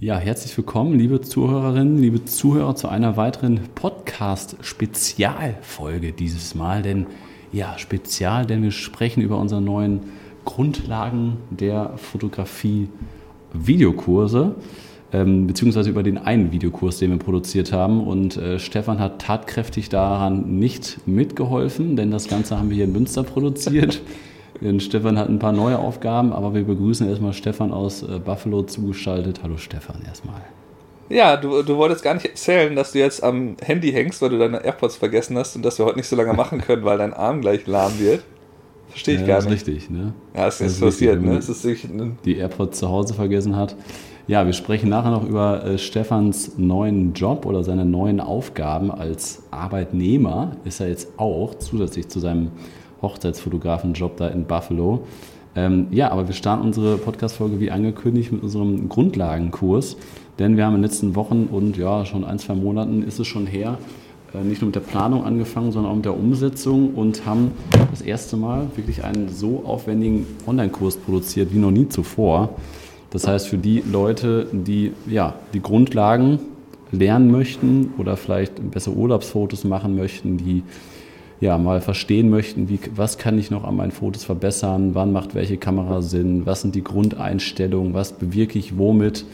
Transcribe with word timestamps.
Ja, 0.00 0.16
herzlich 0.16 0.56
willkommen, 0.56 0.96
liebe 0.96 1.22
Zuhörerinnen, 1.22 1.98
liebe 1.98 2.24
Zuhörer, 2.24 2.76
zu 2.76 2.86
einer 2.86 3.16
weiteren 3.16 3.58
Podcast-Spezialfolge 3.74 6.12
dieses 6.12 6.54
Mal. 6.54 6.82
Denn 6.82 7.08
ja, 7.50 7.76
spezial, 7.78 8.46
denn 8.46 8.62
wir 8.62 8.70
sprechen 8.70 9.22
über 9.22 9.38
unsere 9.38 9.60
neuen 9.60 10.02
Grundlagen 10.44 11.38
der 11.50 11.94
Fotografie 11.96 12.86
Videokurse, 13.52 14.54
ähm, 15.12 15.48
beziehungsweise 15.48 15.90
über 15.90 16.04
den 16.04 16.18
einen 16.18 16.52
Videokurs, 16.52 16.98
den 16.98 17.10
wir 17.10 17.18
produziert 17.18 17.72
haben. 17.72 18.06
Und 18.06 18.36
äh, 18.36 18.60
Stefan 18.60 19.00
hat 19.00 19.20
tatkräftig 19.20 19.88
daran 19.88 20.60
nicht 20.60 21.08
mitgeholfen, 21.08 21.96
denn 21.96 22.12
das 22.12 22.28
Ganze 22.28 22.56
haben 22.56 22.70
wir 22.70 22.76
hier 22.76 22.84
in 22.84 22.92
Münster 22.92 23.24
produziert. 23.24 24.00
Denn 24.60 24.80
Stefan 24.80 25.18
hat 25.18 25.28
ein 25.28 25.38
paar 25.38 25.52
neue 25.52 25.78
Aufgaben, 25.78 26.32
aber 26.32 26.54
wir 26.54 26.64
begrüßen 26.64 27.08
erstmal 27.08 27.32
Stefan 27.32 27.72
aus 27.72 28.02
äh, 28.02 28.18
Buffalo 28.18 28.62
zugeschaltet. 28.62 29.40
Hallo 29.42 29.56
Stefan 29.56 30.02
erstmal. 30.04 30.40
Ja, 31.08 31.36
du, 31.36 31.62
du 31.62 31.76
wolltest 31.76 32.02
gar 32.02 32.14
nicht 32.14 32.26
erzählen, 32.26 32.74
dass 32.76 32.92
du 32.92 32.98
jetzt 32.98 33.22
am 33.22 33.56
Handy 33.62 33.92
hängst, 33.92 34.20
weil 34.20 34.30
du 34.30 34.38
deine 34.38 34.62
AirPods 34.64 34.96
vergessen 34.96 35.38
hast 35.38 35.56
und 35.56 35.64
dass 35.64 35.78
wir 35.78 35.86
heute 35.86 35.96
nicht 35.96 36.08
so 36.08 36.16
lange 36.16 36.34
machen 36.34 36.60
können, 36.60 36.84
weil 36.84 36.98
dein 36.98 37.14
Arm 37.14 37.40
gleich 37.40 37.66
lahm 37.66 37.98
wird. 37.98 38.24
Verstehe 38.88 39.14
ich 39.14 39.20
ja, 39.20 39.26
gar 39.26 39.36
nicht. 39.36 39.46
Das 39.46 39.68
ist 39.68 39.68
richtig, 39.68 39.90
ne? 39.90 40.12
Ja, 40.34 40.48
es 40.48 40.60
ist, 40.60 40.72
ist 40.72 40.80
passiert, 40.80 41.22
ne? 41.22 41.36
Es 41.36 41.48
ist 41.48 41.66
die 42.24 42.36
AirPods 42.36 42.78
zu 42.78 42.88
Hause 42.88 43.14
vergessen 43.14 43.56
hat. 43.56 43.76
Ja, 44.26 44.44
wir 44.44 44.52
sprechen 44.52 44.90
nachher 44.90 45.10
noch 45.10 45.26
über 45.26 45.64
äh, 45.64 45.78
Stefans 45.78 46.58
neuen 46.58 47.14
Job 47.14 47.46
oder 47.46 47.64
seine 47.64 47.86
neuen 47.86 48.20
Aufgaben 48.20 48.90
als 48.90 49.42
Arbeitnehmer. 49.50 50.56
Ist 50.64 50.80
er 50.80 50.88
jetzt 50.88 51.08
auch 51.16 51.54
zusätzlich 51.54 52.08
zu 52.08 52.20
seinem 52.20 52.50
Hochzeitsfotografenjob 53.02 54.16
da 54.16 54.28
in 54.28 54.44
Buffalo. 54.44 55.04
Ähm, 55.56 55.88
ja, 55.90 56.10
aber 56.10 56.28
wir 56.28 56.34
starten 56.34 56.64
unsere 56.64 56.98
Podcast-Folge 56.98 57.58
wie 57.60 57.70
angekündigt 57.70 58.32
mit 58.32 58.42
unserem 58.42 58.88
Grundlagenkurs, 58.88 59.96
denn 60.38 60.56
wir 60.56 60.64
haben 60.64 60.74
in 60.74 60.82
den 60.82 60.90
letzten 60.90 61.16
Wochen 61.16 61.48
und 61.50 61.76
ja, 61.76 62.04
schon 62.04 62.24
ein, 62.24 62.38
zwei 62.38 62.54
Monaten 62.54 63.02
ist 63.02 63.18
es 63.18 63.26
schon 63.26 63.46
her, 63.46 63.78
äh, 64.34 64.44
nicht 64.44 64.60
nur 64.60 64.66
mit 64.66 64.76
der 64.76 64.80
Planung 64.80 65.24
angefangen, 65.24 65.72
sondern 65.72 65.90
auch 65.90 65.96
mit 65.96 66.04
der 66.04 66.16
Umsetzung 66.16 66.94
und 66.94 67.24
haben 67.26 67.52
das 67.90 68.02
erste 68.02 68.36
Mal 68.36 68.66
wirklich 68.76 69.04
einen 69.04 69.28
so 69.30 69.64
aufwendigen 69.64 70.26
Online-Kurs 70.46 70.96
produziert 70.96 71.52
wie 71.52 71.58
noch 71.58 71.70
nie 71.70 71.88
zuvor. 71.88 72.50
Das 73.10 73.26
heißt, 73.26 73.48
für 73.48 73.58
die 73.58 73.82
Leute, 73.90 74.46
die 74.52 74.92
ja, 75.08 75.34
die 75.54 75.62
Grundlagen 75.62 76.38
lernen 76.92 77.30
möchten 77.30 77.94
oder 77.98 78.16
vielleicht 78.16 78.70
bessere 78.70 78.94
Urlaubsfotos 78.94 79.64
machen 79.64 79.96
möchten, 79.96 80.36
die 80.36 80.62
ja, 81.40 81.56
mal 81.58 81.80
verstehen 81.80 82.30
möchten, 82.30 82.68
wie, 82.68 82.80
was 82.94 83.18
kann 83.18 83.38
ich 83.38 83.50
noch 83.50 83.64
an 83.64 83.76
meinen 83.76 83.92
Fotos 83.92 84.24
verbessern, 84.24 84.94
wann 84.94 85.12
macht 85.12 85.34
welche 85.34 85.56
Kamera 85.56 86.02
Sinn, 86.02 86.46
was 86.46 86.62
sind 86.62 86.74
die 86.74 86.82
Grundeinstellungen, 86.82 87.94
was 87.94 88.12
bewirke 88.12 88.58
ich 88.58 88.76
womit. 88.76 89.24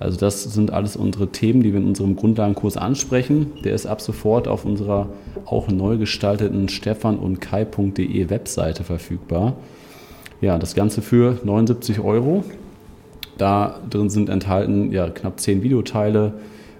Also 0.00 0.16
das 0.18 0.44
sind 0.44 0.72
alles 0.72 0.96
unsere 0.96 1.28
Themen, 1.28 1.62
die 1.62 1.72
wir 1.72 1.80
in 1.80 1.86
unserem 1.86 2.14
Grundlagenkurs 2.14 2.76
ansprechen. 2.76 3.52
Der 3.64 3.74
ist 3.74 3.86
ab 3.86 4.00
sofort 4.00 4.46
auf 4.46 4.64
unserer 4.64 5.08
auch 5.44 5.68
neu 5.68 5.96
gestalteten 5.96 6.68
stefan 6.68 7.18
und 7.18 7.40
kai.de 7.40 8.30
Webseite 8.30 8.84
verfügbar. 8.84 9.54
Ja, 10.40 10.56
das 10.58 10.76
Ganze 10.76 11.02
für 11.02 11.38
79 11.42 11.98
Euro. 11.98 12.44
Da 13.38 13.80
drin 13.90 14.10
sind 14.10 14.28
enthalten 14.28 14.92
ja, 14.92 15.08
knapp 15.08 15.40
10 15.40 15.62
Videoteile, 15.62 16.34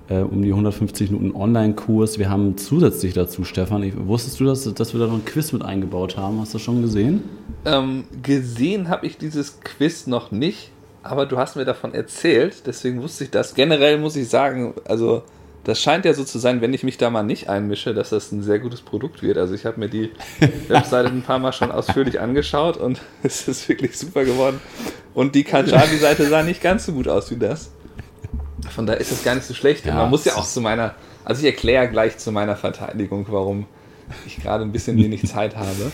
äh, 0.09 0.21
um 0.21 0.43
die 0.43 0.51
150 0.51 1.11
Minuten 1.11 1.37
Online-Kurs. 1.37 2.19
Wir 2.19 2.31
haben 2.31 2.57
zusätzlich 2.57 3.15
dazu, 3.15 3.45
Stefan, 3.45 3.83
ich, 3.83 3.95
wusstest 3.97 4.41
du, 4.41 4.45
dass, 4.45 4.73
dass 4.75 4.93
wir 4.93 5.01
da 5.01 5.07
noch 5.07 5.15
ein 5.15 5.25
Quiz 5.25 5.53
mit 5.53 5.63
eingebaut 5.63 6.17
haben? 6.17 6.41
Hast 6.41 6.55
du 6.55 6.59
das 6.59 6.63
schon 6.63 6.83
gesehen? 6.83 7.23
Ähm, 7.65 8.05
gesehen 8.23 8.89
habe 8.89 9.07
ich 9.07 9.19
dieses 9.19 9.61
Quiz 9.61 10.07
noch 10.07 10.31
nicht, 10.31 10.71
aber 11.03 11.27
du 11.27 11.39
hast 11.39 11.57
mir 11.57 11.65
davon 11.65 11.95
erzählt, 11.95 12.67
deswegen 12.67 13.03
wusste 13.03 13.25
ich 13.25 13.31
das. 13.31 13.55
Generell 13.55 13.99
muss 13.99 14.17
ich 14.17 14.29
sagen, 14.29 14.75
also 14.87 15.23
das 15.65 15.83
scheint 15.83 16.07
ja 16.07 16.15
so 16.15 16.25
zu 16.25 16.39
sein, 16.39 16.63
wenn 16.63 16.73
ich 16.73 16.83
mich 16.83 16.97
da 16.97 17.11
mal 17.11 17.23
nicht 17.23 17.51
einmische, 17.51 17.93
dass 17.93 18.09
das 18.09 18.33
ein 18.33 18.43
sehr 18.43 18.59
gutes 18.59 18.81
Produkt 18.81 19.23
wird. 19.23 19.37
Also 19.37 19.55
ich 19.55 19.67
habe 19.67 19.79
mir 19.79 19.89
die 19.89 20.11
Webseite 20.69 21.09
ein 21.09 21.23
paar 21.23 21.39
Mal 21.39 21.53
schon 21.53 21.71
ausführlich 21.71 22.21
angeschaut 22.21 22.79
und 22.79 23.03
es 23.23 23.47
ist 23.49 23.69
wirklich 23.69 23.99
super 23.99 24.25
geworden. 24.25 24.61
Und 25.13 25.35
die 25.35 25.45
Kajabi-Seite 25.45 26.27
sah 26.29 26.43
nicht 26.43 26.63
ganz 26.63 26.87
so 26.87 26.93
gut 26.93 27.09
aus 27.09 27.31
wie 27.31 27.37
das. 27.37 27.71
Von 28.71 28.87
daher 28.87 29.01
ist 29.01 29.13
das 29.13 29.23
gar 29.23 29.35
nicht 29.35 29.47
so 29.47 29.55
schlecht. 29.55 29.87
Ja, 29.87 29.95
man 29.95 30.11
muss 30.11 30.25
ja 30.25 30.35
auch 30.35 30.45
zu 30.45 30.61
meiner, 30.61 30.95
also 31.25 31.41
ich 31.41 31.47
erkläre 31.47 31.89
gleich 31.89 32.19
zu 32.19 32.33
meiner 32.33 32.57
Verteidigung, 32.57 33.27
warum 33.31 33.67
ich 34.27 34.37
gerade 34.37 34.65
ein 34.65 34.73
bisschen 34.73 34.97
wenig 34.97 35.23
Zeit 35.27 35.57
habe. 35.57 35.93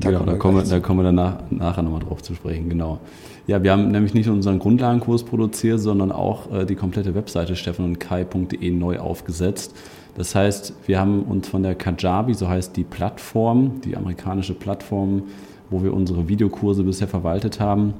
Da 0.00 0.10
genau, 0.10 0.24
da 0.24 0.34
kommen, 0.34 0.56
wir, 0.56 0.64
da 0.64 0.80
kommen 0.80 1.00
wir 1.00 1.04
danach, 1.04 1.38
nachher 1.50 1.82
nochmal 1.82 2.00
drauf 2.00 2.22
zu 2.22 2.34
sprechen, 2.34 2.68
genau. 2.68 3.00
Ja, 3.46 3.62
wir 3.62 3.72
haben 3.72 3.90
nämlich 3.90 4.14
nicht 4.14 4.26
nur 4.26 4.36
unseren 4.36 4.58
Grundlagenkurs 4.58 5.24
produziert, 5.24 5.80
sondern 5.80 6.12
auch 6.12 6.52
äh, 6.52 6.64
die 6.64 6.76
komplette 6.76 7.14
Webseite 7.14 7.56
stefanundkai.de 7.56 8.70
neu 8.70 8.98
aufgesetzt. 8.98 9.74
Das 10.16 10.34
heißt, 10.34 10.74
wir 10.86 11.00
haben 11.00 11.22
uns 11.22 11.48
von 11.48 11.62
der 11.62 11.74
Kajabi, 11.74 12.34
so 12.34 12.48
heißt 12.48 12.76
die 12.76 12.84
Plattform, 12.84 13.80
die 13.82 13.96
amerikanische 13.96 14.54
Plattform, 14.54 15.24
wo 15.70 15.82
wir 15.82 15.92
unsere 15.94 16.28
Videokurse 16.28 16.84
bisher 16.84 17.08
verwaltet 17.08 17.60
haben, 17.60 17.94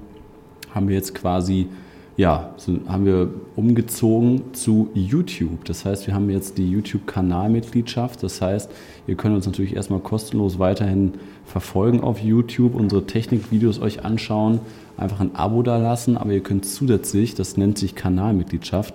haben 0.75 0.89
wir 0.89 0.95
jetzt 0.95 1.15
quasi 1.15 1.69
ja, 2.17 2.55
sind, 2.59 2.89
haben 2.89 3.07
wir 3.07 3.31
umgezogen 3.57 4.53
zu 4.53 4.91
YouTube. 4.95 5.65
Das 5.65 5.85
heißt, 5.85 6.07
wir 6.07 6.15
haben 6.15 6.29
jetzt 6.29 6.59
die 6.59 6.71
YouTube-Kanalmitgliedschaft. 6.71 8.23
Das 8.23 8.43
heißt, 8.43 8.71
ihr 9.07 9.15
könnt 9.15 9.35
uns 9.35 9.47
natürlich 9.47 9.75
erstmal 9.75 10.01
kostenlos 10.01 10.59
weiterhin 10.59 11.15
verfolgen 11.47 12.01
auf 12.01 12.21
YouTube, 12.21 12.75
unsere 12.75 13.07
Technikvideos 13.07 13.81
euch 13.81 14.05
anschauen, 14.05 14.61
einfach 14.97 15.21
ein 15.21 15.35
Abo 15.35 15.63
da 15.63 15.79
lassen, 15.79 16.17
aber 16.17 16.33
ihr 16.33 16.43
könnt 16.43 16.67
zusätzlich, 16.67 17.35
das 17.35 17.57
nennt 17.57 17.79
sich 17.79 17.95
Kanalmitgliedschaft, 17.95 18.95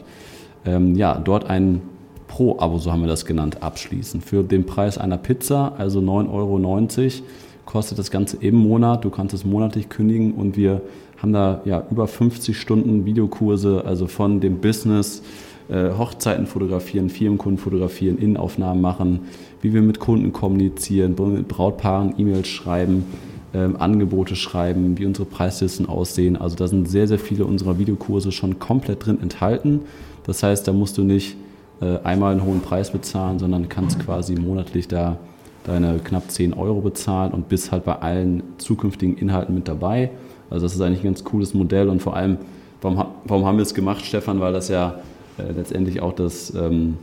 ähm, 0.66 0.96
ja, 0.96 1.18
dort 1.18 1.50
ein 1.50 1.82
Pro-Abo, 2.28 2.78
so 2.78 2.92
haben 2.92 3.02
wir 3.02 3.08
das 3.08 3.26
genannt, 3.26 3.64
abschließen. 3.64 4.22
Für 4.22 4.44
den 4.44 4.66
Preis 4.66 4.98
einer 4.98 5.18
Pizza, 5.18 5.74
also 5.78 6.00
9,90 6.00 6.32
Euro, 6.32 7.26
kostet 7.66 8.00
das 8.00 8.12
Ganze 8.12 8.38
im 8.38 8.56
Monat. 8.56 9.06
Du 9.06 9.10
kannst 9.10 9.34
es 9.34 9.46
monatlich 9.46 9.90
kündigen 9.90 10.34
und 10.34 10.58
wir 10.58 10.82
haben 11.18 11.34
da 11.34 11.62
ja 11.66 11.84
über 11.90 12.08
50 12.08 12.58
Stunden 12.58 13.06
Videokurse, 13.06 13.84
also 13.86 14.08
von 14.08 14.40
dem 14.40 14.60
Business, 14.60 15.24
äh, 15.70 15.92
Hochzeiten 15.98 16.48
fotografieren, 16.48 17.10
Firmenkunden 17.10 17.58
fotografieren, 17.58 18.18
Innenaufnahmen 18.18 18.82
machen, 18.82 19.22
wie 19.62 19.74
wir 19.74 19.82
mit 19.82 20.00
Kunden 20.00 20.32
kommunizieren, 20.32 21.16
mit 21.34 21.48
Brautpaaren 21.48 22.14
E-Mails 22.18 22.48
schreiben, 22.48 23.06
äh, 23.54 23.68
Angebote 23.78 24.36
schreiben, 24.36 24.98
wie 24.98 25.06
unsere 25.06 25.26
Preislisten 25.26 25.88
aussehen. 25.88 26.38
Also 26.38 26.56
da 26.56 26.68
sind 26.68 26.88
sehr, 26.88 27.08
sehr 27.08 27.20
viele 27.20 27.46
unserer 27.46 27.80
Videokurse 27.80 28.32
schon 28.32 28.60
komplett 28.60 29.06
drin 29.06 29.22
enthalten. 29.22 29.82
Das 30.26 30.44
heißt, 30.44 30.68
da 30.68 30.74
musst 30.74 30.98
du 30.98 31.04
nicht 31.04 31.36
äh, 31.82 31.98
einmal 32.04 32.32
einen 32.32 32.46
hohen 32.46 32.62
Preis 32.62 32.92
bezahlen, 32.92 33.40
sondern 33.40 33.70
kannst 33.70 34.00
quasi 34.00 34.36
monatlich 34.36 34.88
da 34.88 35.18
deine 35.66 36.00
knapp 36.00 36.32
10 36.32 36.54
Euro 36.54 36.82
bezahlen 36.82 37.34
und 37.34 37.50
bist 37.50 37.72
halt 37.72 37.84
bei 37.84 37.96
allen 37.98 38.42
zukünftigen 38.58 39.18
Inhalten 39.18 39.54
mit 39.54 39.68
dabei. 39.68 40.12
Also 40.50 40.66
das 40.66 40.76
ist 40.76 40.82
eigentlich 40.82 41.02
ein 41.02 41.08
ganz 41.08 41.24
cooles 41.24 41.54
Modell 41.54 41.90
und 41.90 42.02
vor 42.02 42.16
allem, 42.16 42.38
warum, 42.82 43.06
warum 43.26 43.46
haben 43.46 43.58
wir 43.58 43.64
es 43.64 43.74
gemacht, 43.74 44.06
Stefan? 44.06 44.40
Weil 44.40 44.54
das 44.54 44.70
ja 44.70 45.00
äh, 45.38 45.52
letztendlich 45.52 46.02
auch 46.02 46.14
das 46.14 46.54
ähm, 46.56 46.98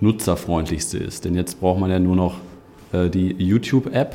nutzerfreundlichste 0.00 0.98
ist. 0.98 1.24
Denn 1.24 1.34
jetzt 1.34 1.60
braucht 1.60 1.80
man 1.80 1.90
ja 1.90 1.98
nur 1.98 2.16
noch 2.16 2.36
äh, 2.92 3.08
die 3.08 3.34
YouTube-App. 3.38 4.14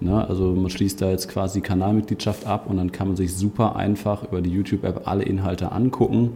Ne? 0.00 0.26
Also 0.28 0.52
man 0.52 0.70
schließt 0.70 1.00
da 1.00 1.10
jetzt 1.10 1.28
quasi 1.28 1.60
die 1.60 1.66
Kanalmitgliedschaft 1.66 2.46
ab 2.46 2.66
und 2.68 2.78
dann 2.78 2.90
kann 2.90 3.08
man 3.08 3.16
sich 3.16 3.34
super 3.34 3.76
einfach 3.76 4.24
über 4.24 4.40
die 4.40 4.50
YouTube-App 4.50 5.06
alle 5.06 5.24
Inhalte 5.24 5.72
angucken, 5.72 6.32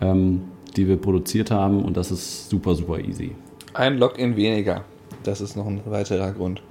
ähm, 0.00 0.42
die 0.76 0.88
wir 0.88 0.96
produziert 0.96 1.50
haben 1.50 1.82
und 1.82 1.96
das 1.96 2.10
ist 2.10 2.48
super, 2.48 2.74
super 2.74 2.98
easy. 2.98 3.32
Ein 3.74 3.98
Login 3.98 4.36
weniger. 4.36 4.84
Das 5.24 5.40
ist 5.40 5.56
noch 5.56 5.66
ein 5.66 5.80
weiterer 5.86 6.32
Grund. 6.32 6.62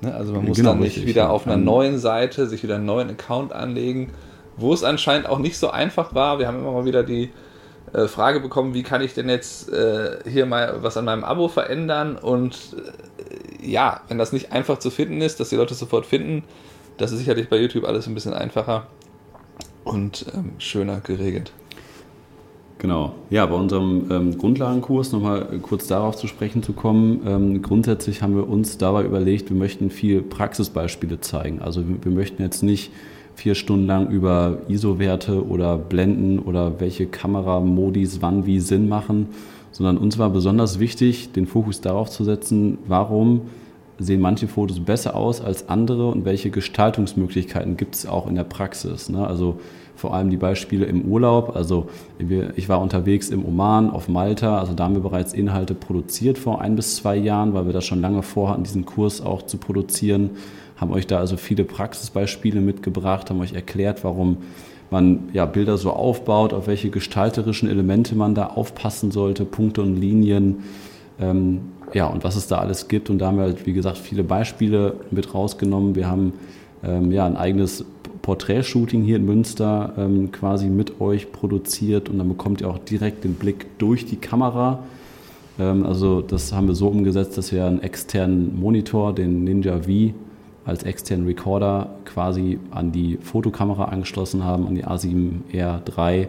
Ne? 0.00 0.14
Also 0.14 0.32
man 0.32 0.44
muss 0.44 0.56
genau, 0.56 0.70
dann 0.70 0.80
nicht 0.80 0.96
richtig, 0.96 1.06
wieder 1.06 1.30
auf 1.30 1.46
einer 1.46 1.56
neuen 1.56 1.98
Seite 1.98 2.46
sich 2.46 2.62
wieder 2.62 2.76
einen 2.76 2.86
neuen 2.86 3.10
Account 3.10 3.52
anlegen, 3.52 4.12
wo 4.56 4.72
es 4.72 4.84
anscheinend 4.84 5.28
auch 5.28 5.38
nicht 5.38 5.58
so 5.58 5.70
einfach 5.70 6.14
war. 6.14 6.38
Wir 6.38 6.46
haben 6.46 6.58
immer 6.58 6.72
mal 6.72 6.84
wieder 6.84 7.02
die 7.02 7.30
äh, 7.92 8.06
Frage 8.06 8.40
bekommen, 8.40 8.74
wie 8.74 8.82
kann 8.82 9.00
ich 9.02 9.14
denn 9.14 9.28
jetzt 9.28 9.72
äh, 9.72 10.18
hier 10.28 10.46
mal 10.46 10.82
was 10.82 10.96
an 10.96 11.04
meinem 11.04 11.24
Abo 11.24 11.48
verändern? 11.48 12.16
Und 12.16 12.76
äh, 12.76 13.66
ja, 13.70 14.02
wenn 14.08 14.18
das 14.18 14.32
nicht 14.32 14.52
einfach 14.52 14.78
zu 14.78 14.90
finden 14.90 15.20
ist, 15.20 15.40
dass 15.40 15.48
die 15.48 15.56
Leute 15.56 15.74
sofort 15.74 16.06
finden, 16.06 16.44
das 16.96 17.12
ist 17.12 17.18
sicherlich 17.18 17.48
bei 17.48 17.58
YouTube 17.58 17.84
alles 17.84 18.06
ein 18.06 18.14
bisschen 18.14 18.34
einfacher 18.34 18.86
und 19.84 20.26
ähm, 20.34 20.52
schöner 20.58 21.00
geregelt. 21.00 21.52
Genau. 22.78 23.12
Ja, 23.30 23.44
bei 23.46 23.56
unserem 23.56 24.06
ähm, 24.10 24.38
Grundlagenkurs 24.38 25.10
nochmal 25.10 25.58
kurz 25.62 25.88
darauf 25.88 26.14
zu 26.16 26.28
sprechen 26.28 26.62
zu 26.62 26.72
kommen. 26.72 27.20
Ähm, 27.26 27.62
grundsätzlich 27.62 28.22
haben 28.22 28.36
wir 28.36 28.48
uns 28.48 28.78
dabei 28.78 29.04
überlegt, 29.04 29.50
wir 29.50 29.56
möchten 29.56 29.90
viel 29.90 30.22
Praxisbeispiele 30.22 31.20
zeigen. 31.20 31.60
Also 31.60 31.88
wir, 31.88 32.04
wir 32.04 32.12
möchten 32.12 32.40
jetzt 32.40 32.62
nicht 32.62 32.92
vier 33.34 33.56
Stunden 33.56 33.86
lang 33.86 34.10
über 34.10 34.58
ISO-Werte 34.68 35.46
oder 35.46 35.76
Blenden 35.76 36.38
oder 36.38 36.80
welche 36.80 37.06
Kameramodis 37.06 38.22
wann 38.22 38.46
wie 38.46 38.60
Sinn 38.60 38.88
machen, 38.88 39.28
sondern 39.72 39.98
uns 39.98 40.18
war 40.18 40.30
besonders 40.30 40.78
wichtig, 40.78 41.32
den 41.32 41.46
Fokus 41.46 41.80
darauf 41.80 42.10
zu 42.10 42.22
setzen, 42.22 42.78
warum 42.86 43.42
sehen 43.98 44.20
manche 44.20 44.46
Fotos 44.46 44.80
besser 44.80 45.16
aus 45.16 45.40
als 45.40 45.68
andere 45.68 46.08
und 46.08 46.24
welche 46.24 46.50
Gestaltungsmöglichkeiten 46.50 47.76
gibt 47.76 47.96
es 47.96 48.06
auch 48.06 48.28
in 48.28 48.36
der 48.36 48.44
Praxis. 48.44 49.08
Ne? 49.08 49.26
Also 49.26 49.58
vor 49.98 50.14
allem 50.14 50.30
die 50.30 50.36
Beispiele 50.36 50.86
im 50.86 51.02
Urlaub. 51.02 51.56
Also 51.56 51.88
ich 52.54 52.68
war 52.68 52.80
unterwegs 52.80 53.30
im 53.30 53.44
Oman, 53.44 53.90
auf 53.90 54.08
Malta, 54.08 54.58
also 54.58 54.72
da 54.72 54.84
haben 54.84 54.94
wir 54.94 55.02
bereits 55.02 55.32
Inhalte 55.32 55.74
produziert 55.74 56.38
vor 56.38 56.60
ein 56.60 56.76
bis 56.76 56.96
zwei 56.96 57.16
Jahren, 57.16 57.52
weil 57.52 57.66
wir 57.66 57.72
das 57.72 57.84
schon 57.84 58.00
lange 58.00 58.22
vorhatten, 58.22 58.62
diesen 58.62 58.86
Kurs 58.86 59.20
auch 59.20 59.42
zu 59.42 59.58
produzieren. 59.58 60.30
Haben 60.76 60.92
euch 60.92 61.08
da 61.08 61.18
also 61.18 61.36
viele 61.36 61.64
Praxisbeispiele 61.64 62.60
mitgebracht, 62.60 63.28
haben 63.28 63.40
euch 63.40 63.54
erklärt, 63.54 64.04
warum 64.04 64.36
man 64.90 65.30
ja, 65.32 65.46
Bilder 65.46 65.76
so 65.76 65.90
aufbaut, 65.90 66.54
auf 66.54 66.68
welche 66.68 66.90
gestalterischen 66.90 67.68
Elemente 67.68 68.14
man 68.14 68.36
da 68.36 68.46
aufpassen 68.46 69.10
sollte, 69.10 69.44
Punkte 69.44 69.82
und 69.82 69.96
Linien. 69.96 70.58
Ähm, 71.20 71.60
ja, 71.92 72.06
und 72.06 72.22
was 72.22 72.36
es 72.36 72.46
da 72.46 72.58
alles 72.58 72.86
gibt. 72.86 73.10
Und 73.10 73.18
da 73.18 73.26
haben 73.26 73.38
wir, 73.38 73.44
halt, 73.44 73.66
wie 73.66 73.72
gesagt, 73.72 73.98
viele 73.98 74.22
Beispiele 74.22 74.94
mit 75.10 75.34
rausgenommen. 75.34 75.96
Wir 75.96 76.08
haben 76.08 76.34
ähm, 76.84 77.10
ja, 77.10 77.26
ein 77.26 77.36
eigenes 77.36 77.84
Porträtshooting 78.28 79.04
hier 79.04 79.16
in 79.16 79.24
Münster 79.24 79.94
ähm, 79.96 80.30
quasi 80.30 80.66
mit 80.66 81.00
euch 81.00 81.32
produziert 81.32 82.10
und 82.10 82.18
dann 82.18 82.28
bekommt 82.28 82.60
ihr 82.60 82.68
auch 82.68 82.76
direkt 82.76 83.24
den 83.24 83.32
Blick 83.32 83.78
durch 83.78 84.04
die 84.04 84.16
Kamera. 84.16 84.80
Ähm, 85.58 85.86
also 85.86 86.20
das 86.20 86.52
haben 86.52 86.68
wir 86.68 86.74
so 86.74 86.88
umgesetzt, 86.88 87.38
dass 87.38 87.52
wir 87.52 87.64
einen 87.64 87.82
externen 87.82 88.60
Monitor, 88.60 89.14
den 89.14 89.44
Ninja 89.44 89.80
V, 89.80 90.12
als 90.66 90.82
externen 90.82 91.26
Recorder 91.26 91.88
quasi 92.04 92.58
an 92.70 92.92
die 92.92 93.16
Fotokamera 93.16 93.86
angeschlossen 93.86 94.44
haben, 94.44 94.66
an 94.66 94.74
die 94.74 94.84
A7R3 94.84 96.28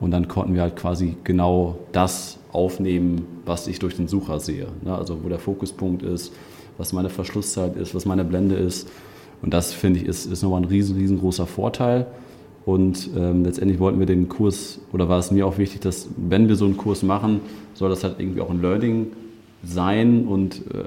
und 0.00 0.12
dann 0.12 0.28
konnten 0.28 0.54
wir 0.54 0.62
halt 0.62 0.76
quasi 0.76 1.14
genau 1.24 1.76
das 1.92 2.38
aufnehmen, 2.52 3.26
was 3.44 3.66
ich 3.66 3.78
durch 3.78 3.96
den 3.96 4.08
Sucher 4.08 4.40
sehe. 4.40 4.68
Ne? 4.82 4.96
Also 4.96 5.22
wo 5.22 5.28
der 5.28 5.40
Fokuspunkt 5.40 6.04
ist, 6.04 6.32
was 6.78 6.94
meine 6.94 7.10
Verschlusszeit 7.10 7.76
ist, 7.76 7.94
was 7.94 8.06
meine 8.06 8.24
Blende 8.24 8.54
ist. 8.54 8.88
Und 9.44 9.52
das, 9.52 9.74
finde 9.74 10.00
ich, 10.00 10.06
ist, 10.06 10.24
ist 10.24 10.42
nochmal 10.42 10.62
ein 10.62 10.68
riesen, 10.68 10.96
riesengroßer 10.96 11.46
Vorteil. 11.46 12.06
Und 12.64 13.10
ähm, 13.14 13.44
letztendlich 13.44 13.78
wollten 13.78 13.98
wir 13.98 14.06
den 14.06 14.30
Kurs, 14.30 14.80
oder 14.90 15.10
war 15.10 15.18
es 15.18 15.30
mir 15.30 15.46
auch 15.46 15.58
wichtig, 15.58 15.82
dass, 15.82 16.08
wenn 16.16 16.48
wir 16.48 16.56
so 16.56 16.64
einen 16.64 16.78
Kurs 16.78 17.02
machen, 17.02 17.42
soll 17.74 17.90
das 17.90 18.04
halt 18.04 18.14
irgendwie 18.18 18.40
auch 18.40 18.48
ein 18.48 18.62
Learning 18.62 19.08
sein. 19.62 20.26
Und 20.26 20.62
äh, 20.72 20.84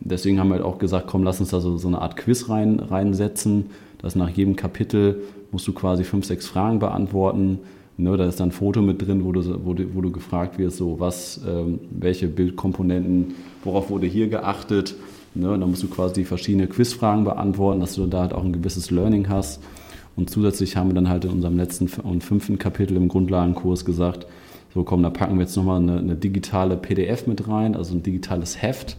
deswegen 0.00 0.40
haben 0.40 0.48
wir 0.48 0.54
halt 0.54 0.64
auch 0.64 0.78
gesagt, 0.78 1.06
komm, 1.06 1.22
lass 1.22 1.38
uns 1.38 1.50
da 1.50 1.60
so, 1.60 1.76
so 1.76 1.86
eine 1.86 2.02
Art 2.02 2.16
Quiz 2.16 2.48
rein, 2.48 2.80
reinsetzen, 2.80 3.66
dass 3.98 4.16
nach 4.16 4.30
jedem 4.30 4.56
Kapitel 4.56 5.22
musst 5.52 5.68
du 5.68 5.72
quasi 5.72 6.02
fünf, 6.02 6.24
sechs 6.24 6.48
Fragen 6.48 6.80
beantworten. 6.80 7.60
Ne, 7.98 8.16
da 8.16 8.26
ist 8.26 8.40
dann 8.40 8.48
ein 8.48 8.52
Foto 8.52 8.82
mit 8.82 9.06
drin, 9.06 9.24
wo 9.24 9.30
du, 9.30 9.64
wo 9.64 9.74
du, 9.74 9.94
wo 9.94 10.00
du 10.00 10.10
gefragt 10.10 10.58
wirst, 10.58 10.78
so 10.78 10.98
was, 10.98 11.40
ähm, 11.46 11.78
welche 11.90 12.26
Bildkomponenten, 12.26 13.34
worauf 13.62 13.90
wurde 13.90 14.08
hier 14.08 14.26
geachtet 14.26 14.96
Ne? 15.34 15.46
Dann 15.46 15.70
musst 15.70 15.82
du 15.82 15.88
quasi 15.88 16.14
die 16.14 16.24
verschiedenen 16.24 16.68
Quizfragen 16.68 17.24
beantworten, 17.24 17.80
dass 17.80 17.94
du 17.94 18.06
da 18.06 18.22
halt 18.22 18.32
auch 18.32 18.44
ein 18.44 18.52
gewisses 18.52 18.90
Learning 18.90 19.28
hast. 19.28 19.60
Und 20.16 20.30
zusätzlich 20.30 20.76
haben 20.76 20.90
wir 20.90 20.94
dann 20.94 21.08
halt 21.08 21.24
in 21.24 21.30
unserem 21.30 21.56
letzten 21.56 21.88
und 22.02 22.24
fünften 22.24 22.58
Kapitel 22.58 22.96
im 22.96 23.08
Grundlagenkurs 23.08 23.84
gesagt, 23.84 24.26
so 24.74 24.84
komm, 24.84 25.02
da 25.02 25.10
packen 25.10 25.34
wir 25.36 25.42
jetzt 25.42 25.56
nochmal 25.56 25.80
eine, 25.80 25.98
eine 25.98 26.16
digitale 26.16 26.76
PDF 26.76 27.26
mit 27.26 27.48
rein, 27.48 27.74
also 27.74 27.94
ein 27.94 28.02
digitales 28.02 28.60
Heft, 28.60 28.96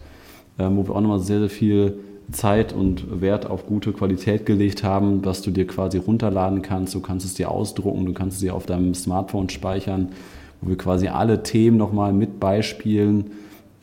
äh, 0.58 0.68
wo 0.70 0.86
wir 0.86 0.96
auch 0.96 1.00
nochmal 1.00 1.20
sehr, 1.20 1.40
sehr 1.40 1.50
viel 1.50 1.98
Zeit 2.30 2.72
und 2.72 3.20
Wert 3.20 3.48
auf 3.48 3.66
gute 3.66 3.92
Qualität 3.92 4.46
gelegt 4.46 4.84
haben, 4.84 5.24
was 5.24 5.42
du 5.42 5.50
dir 5.50 5.66
quasi 5.66 5.98
runterladen 5.98 6.62
kannst. 6.62 6.94
Du 6.94 7.00
kannst 7.00 7.26
es 7.26 7.34
dir 7.34 7.50
ausdrucken, 7.50 8.06
du 8.06 8.12
kannst 8.12 8.36
es 8.36 8.40
dir 8.40 8.54
auf 8.54 8.66
deinem 8.66 8.94
Smartphone 8.94 9.48
speichern, 9.48 10.08
wo 10.60 10.70
wir 10.70 10.78
quasi 10.78 11.08
alle 11.08 11.42
Themen 11.42 11.76
nochmal 11.76 12.12
mit 12.12 12.40
Beispielen 12.40 13.32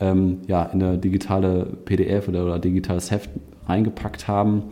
ähm, 0.00 0.38
ja, 0.46 0.64
in 0.64 0.82
eine 0.82 0.98
digitale 0.98 1.66
PDF 1.84 2.28
oder, 2.28 2.44
oder 2.44 2.58
digitales 2.58 3.10
Heft 3.10 3.30
reingepackt 3.68 4.26
haben. 4.26 4.62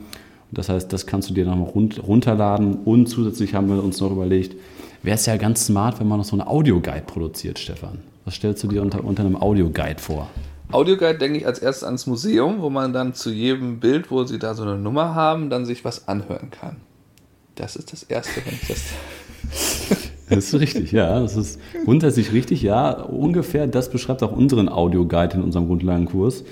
das 0.50 0.69
heißt, 0.69 0.92
das 0.92 1.06
kannst 1.06 1.30
du 1.30 1.34
dir 1.34 1.44
nochmal 1.44 1.69
run 1.69 1.90
runterladen. 1.92 2.78
Und 2.84 3.06
zusätzlich 3.06 3.54
haben 3.54 3.69
wir 3.69 3.82
uns 3.82 4.00
noch 4.00 4.10
überlegt, 4.10 4.56
wäre 5.02 5.14
es 5.14 5.26
ja 5.26 5.36
ganz 5.36 5.66
smart, 5.66 6.00
wenn 6.00 6.08
man 6.08 6.19
noch 6.19 6.25
so 6.25 6.36
eine 6.36 6.46
Audioguide 6.46 7.02
produziert, 7.06 7.58
Stefan. 7.58 7.98
Was 8.25 8.34
stellst 8.34 8.62
du 8.64 8.69
dir 8.69 8.82
unter, 8.82 9.04
unter 9.04 9.25
einem 9.25 9.36
Audioguide 9.36 10.00
vor? 10.00 10.28
Audioguide 10.70 11.19
denke 11.19 11.38
ich 11.38 11.46
als 11.46 11.60
erstes 11.60 11.84
ans 11.84 12.06
Museum, 12.06 12.60
wo 12.60 12.69
man 12.69 12.92
dann 12.92 13.14
zu 13.14 13.30
jedem 13.30 13.80
Bild, 13.80 14.10
wo 14.10 14.25
sie 14.25 14.38
da 14.38 14.54
so 14.54 14.64
eine 14.64 14.76
Nummer 14.76 15.14
haben, 15.14 15.48
dann 15.48 15.64
sich 15.64 15.84
was 15.84 16.08
anhören 16.08 16.50
kann. 16.50 16.76
Das 17.54 17.75
ist 17.75 17.92
das 17.92 18.02
Erste, 18.02 18.42
wenn 18.44 18.54
ich 18.54 18.69
das. 18.69 18.84
Das 20.28 20.52
ist 20.52 20.60
richtig, 20.60 20.92
ja. 20.92 21.20
Das 21.20 21.36
ist 21.36 21.60
grundsätzlich 21.84 22.32
richtig, 22.32 22.62
ja. 22.62 23.02
Ungefähr 23.02 23.66
das 23.66 23.90
beschreibt 23.90 24.22
auch 24.22 24.32
unseren 24.32 24.69
Audioguide 24.69 25.36
in 25.36 25.42
unserem 25.42 25.66
Grundlagenkurs. 25.66 26.44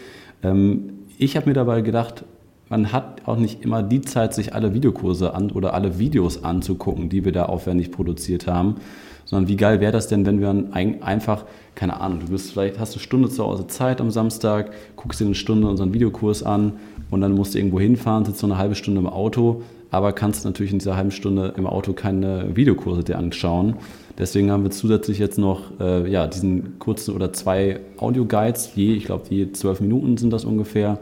Ähm, 0.43 0.91
ich 1.19 1.37
habe 1.37 1.49
mir 1.49 1.55
dabei 1.55 1.81
gedacht, 1.81 2.25
man 2.69 2.93
hat 2.93 3.23
auch 3.27 3.37
nicht 3.37 3.63
immer 3.65 3.83
die 3.83 4.01
Zeit, 4.01 4.35
sich 4.35 4.55
alle 4.55 4.75
Videokurse 4.75 5.35
an 5.35 5.51
oder 5.51 5.75
alle 5.75 5.99
Videos 5.99 6.43
anzugucken, 6.43 7.09
die 7.09 7.25
wir 7.25 7.33
da 7.33 7.45
aufwendig 7.45 7.93
produziert 7.93 8.47
haben, 8.47 8.77
sondern 9.25 9.49
wie 9.49 9.57
geil 9.57 9.81
wäre 9.81 9.93
das 9.93 10.09
denn, 10.09 10.27
wenn 10.27 10.41
wir 10.41 10.51
ein, 10.51 11.03
einfach, 11.03 11.45
keine 11.75 12.01
Ahnung, 12.01 12.21
du 12.21 12.33
bist 12.33 12.53
vielleicht, 12.53 12.81
hast 12.81 12.95
eine 12.95 13.03
Stunde 13.03 13.29
zu 13.29 13.45
Hause 13.45 13.67
Zeit 13.69 14.01
am 14.01 14.11
Samstag, 14.11 14.73
guckst 14.97 15.21
dir 15.21 15.27
eine 15.27 15.35
Stunde 15.35 15.69
unseren 15.69 15.95
Videokurs 15.95 16.43
an 16.43 16.75
und 17.11 17.21
dann 17.21 17.33
musst 17.33 17.55
du 17.55 17.59
irgendwo 17.59 17.79
hinfahren, 17.79 18.25
sitzt 18.25 18.41
so 18.41 18.47
eine 18.47 18.59
halbe 18.59 18.75
Stunde 18.75 19.01
im 19.01 19.07
Auto 19.07 19.63
aber 19.91 20.13
kannst 20.13 20.45
natürlich 20.45 20.73
in 20.73 20.79
dieser 20.79 20.97
halben 20.97 21.11
Stunde 21.11 21.55
im 21.57 21.67
Auto 21.67 21.93
keine 21.93 22.57
Videokurse 22.57 23.05
dir 23.05 23.19
anschauen. 23.19 23.77
Deswegen 24.19 24.51
haben 24.51 24.63
wir 24.63 24.71
zusätzlich 24.71 25.19
jetzt 25.19 25.39
noch 25.39 25.79
äh, 25.79 26.11
ja, 26.11 26.27
diesen 26.27 26.79
kurzen 26.79 27.15
oder 27.15 27.33
zwei 27.33 27.81
Audio-Guides, 27.99 28.73
je, 28.75 28.95
ich 28.95 29.05
glaube, 29.05 29.25
je 29.29 29.53
zwölf 29.53 29.81
Minuten 29.81 30.17
sind 30.17 30.33
das 30.33 30.45
ungefähr, 30.45 30.99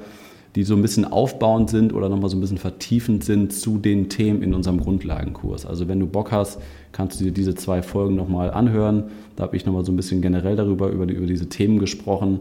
die 0.57 0.63
so 0.63 0.75
ein 0.75 0.83
bisschen 0.83 1.05
aufbauend 1.05 1.71
sind 1.71 1.93
oder 1.93 2.09
nochmal 2.09 2.31
so 2.31 2.37
ein 2.37 2.41
bisschen 2.41 2.59
vertiefend 2.59 3.25
sind 3.25 3.53
zu 3.53 3.79
den 3.79 4.09
Themen 4.09 4.43
in 4.43 4.55
unserem 4.55 4.81
Grundlagenkurs. 4.81 5.67
Also 5.67 5.89
wenn 5.89 5.99
du 5.99 6.07
Bock 6.07 6.31
hast, 6.31 6.61
kannst 6.93 7.21
du 7.21 7.25
dir 7.25 7.33
diese 7.33 7.55
zwei 7.55 7.83
Folgen 7.83 8.15
nochmal 8.15 8.51
anhören. 8.51 9.05
Da 9.35 9.45
habe 9.45 9.57
ich 9.57 9.67
nochmal 9.67 9.85
so 9.85 9.91
ein 9.91 9.97
bisschen 9.97 10.23
generell 10.23 10.55
darüber, 10.55 10.89
über, 10.91 11.07
die, 11.07 11.15
über 11.15 11.27
diese 11.27 11.49
Themen 11.49 11.81
gesprochen. 11.81 12.41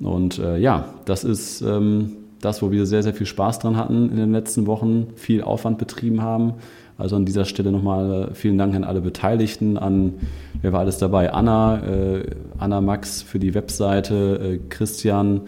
Und 0.00 0.38
äh, 0.38 0.58
ja, 0.58 0.94
das 1.06 1.24
ist 1.24 1.60
ähm, 1.62 2.12
das, 2.40 2.62
wo 2.62 2.70
wir 2.70 2.86
sehr, 2.86 3.02
sehr 3.02 3.14
viel 3.14 3.26
Spaß 3.26 3.58
dran 3.58 3.76
hatten 3.76 4.10
in 4.10 4.16
den 4.16 4.32
letzten 4.32 4.66
Wochen, 4.66 5.08
viel 5.16 5.42
Aufwand 5.42 5.78
betrieben 5.78 6.22
haben. 6.22 6.54
Also 6.98 7.16
an 7.16 7.24
dieser 7.24 7.44
Stelle 7.46 7.72
nochmal 7.72 8.30
vielen 8.34 8.58
Dank 8.58 8.74
an 8.74 8.84
alle 8.84 9.00
Beteiligten, 9.00 9.78
an 9.78 10.14
wer 10.60 10.72
war 10.72 10.80
alles 10.80 10.98
dabei? 10.98 11.32
Anna, 11.32 11.82
äh, 11.82 12.24
Anna 12.58 12.80
Max 12.80 13.22
für 13.22 13.38
die 13.38 13.54
Webseite, 13.54 14.58
äh, 14.58 14.68
Christian, 14.68 15.42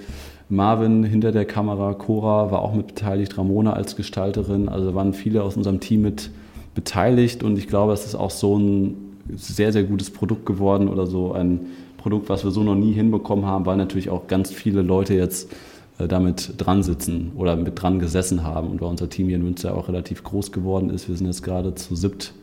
Marvin 0.49 1.05
hinter 1.05 1.33
der 1.33 1.44
Kamera, 1.44 1.94
Cora 1.94 2.50
war 2.50 2.62
auch 2.62 2.75
mit 2.75 2.89
beteiligt, 2.89 3.37
Ramona 3.39 3.73
als 3.73 3.97
Gestalterin. 3.97 4.69
Also 4.69 4.94
waren 4.94 5.15
viele 5.15 5.43
aus 5.43 5.56
unserem 5.56 5.81
Team 5.81 6.03
mit 6.03 6.31
beteiligt 6.75 7.43
und 7.43 7.59
ich 7.59 7.69
glaube, 7.69 7.93
es 7.93 8.06
ist 8.06 8.15
auch 8.15 8.31
so 8.31 8.59
ein 8.59 8.97
sehr, 9.35 9.73
sehr 9.73 9.85
gutes 9.85 10.11
Produkt 10.11 10.47
geworden 10.47 10.89
oder 10.89 11.06
so 11.06 11.33
ein 11.33 11.61
Produkt, 11.96 12.29
was 12.29 12.44
wir 12.44 12.51
so 12.51 12.63
noch 12.63 12.75
nie 12.75 12.93
hinbekommen 12.93 13.46
haben, 13.46 13.65
weil 13.67 13.77
natürlich 13.77 14.11
auch 14.11 14.27
ganz 14.27 14.51
viele 14.51 14.82
Leute 14.82 15.15
jetzt 15.15 15.53
äh, 15.53 15.71
damit 16.09 16.55
dran 16.59 16.82
sitzen 16.82 17.32
oder 17.37 17.56
mit 17.56 17.81
dran 17.81 17.99
gesessen 17.99 18.43
haben 18.44 18.69
und 18.69 18.81
weil 18.81 18.89
unser 18.89 19.09
Team 19.09 19.27
hier 19.29 19.37
in 19.37 19.44
Münster 19.44 19.77
auch 19.77 19.89
relativ 19.89 20.23
groß 20.23 20.53
geworden 20.53 20.91
ist. 20.91 21.09
Wir 21.09 21.17
sind 21.17 21.27
jetzt 21.27 21.43
gerade 21.43 21.75
zu 21.75 21.97
siebt, 21.97 22.35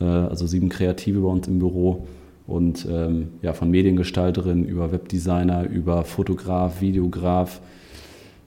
äh, 0.00 0.04
also 0.04 0.46
sieben 0.46 0.68
Kreative 0.68 1.20
bei 1.20 1.28
uns 1.28 1.48
im 1.48 1.58
Büro 1.58 2.06
und 2.46 2.86
ähm, 2.90 3.28
ja, 3.42 3.52
von 3.52 3.70
Mediengestalterin 3.70 4.64
über 4.64 4.92
Webdesigner, 4.92 5.68
über 5.68 6.04
Fotograf, 6.04 6.80
Videograf. 6.80 7.60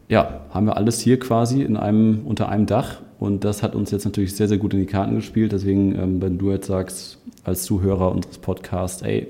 Ja, 0.10 0.42
haben 0.50 0.66
wir 0.66 0.78
alles 0.78 1.00
hier 1.00 1.20
quasi 1.20 1.62
in 1.62 1.78
einem, 1.78 2.22
unter 2.26 2.50
einem 2.50 2.66
Dach 2.66 3.02
und 3.20 3.46
das 3.46 3.64
hat 3.64 3.76
uns 3.76 3.92
jetzt 3.92 4.04
natürlich 4.04 4.36
sehr, 4.36 4.50
sehr 4.50 4.58
gut 4.58 4.74
in 4.74 4.82
die 4.82 4.86
Karten 4.86 5.16
gespielt. 5.16 5.54
Deswegen, 5.54 5.96
ähm, 5.96 6.22
wenn 6.22 6.38
du 6.38 6.52
jetzt 6.52 6.68
sagst, 6.68 7.20
als 7.46 7.64
Zuhörer 7.64 8.12
unseres 8.12 8.38
Podcasts, 8.38 9.02
ey, 9.02 9.28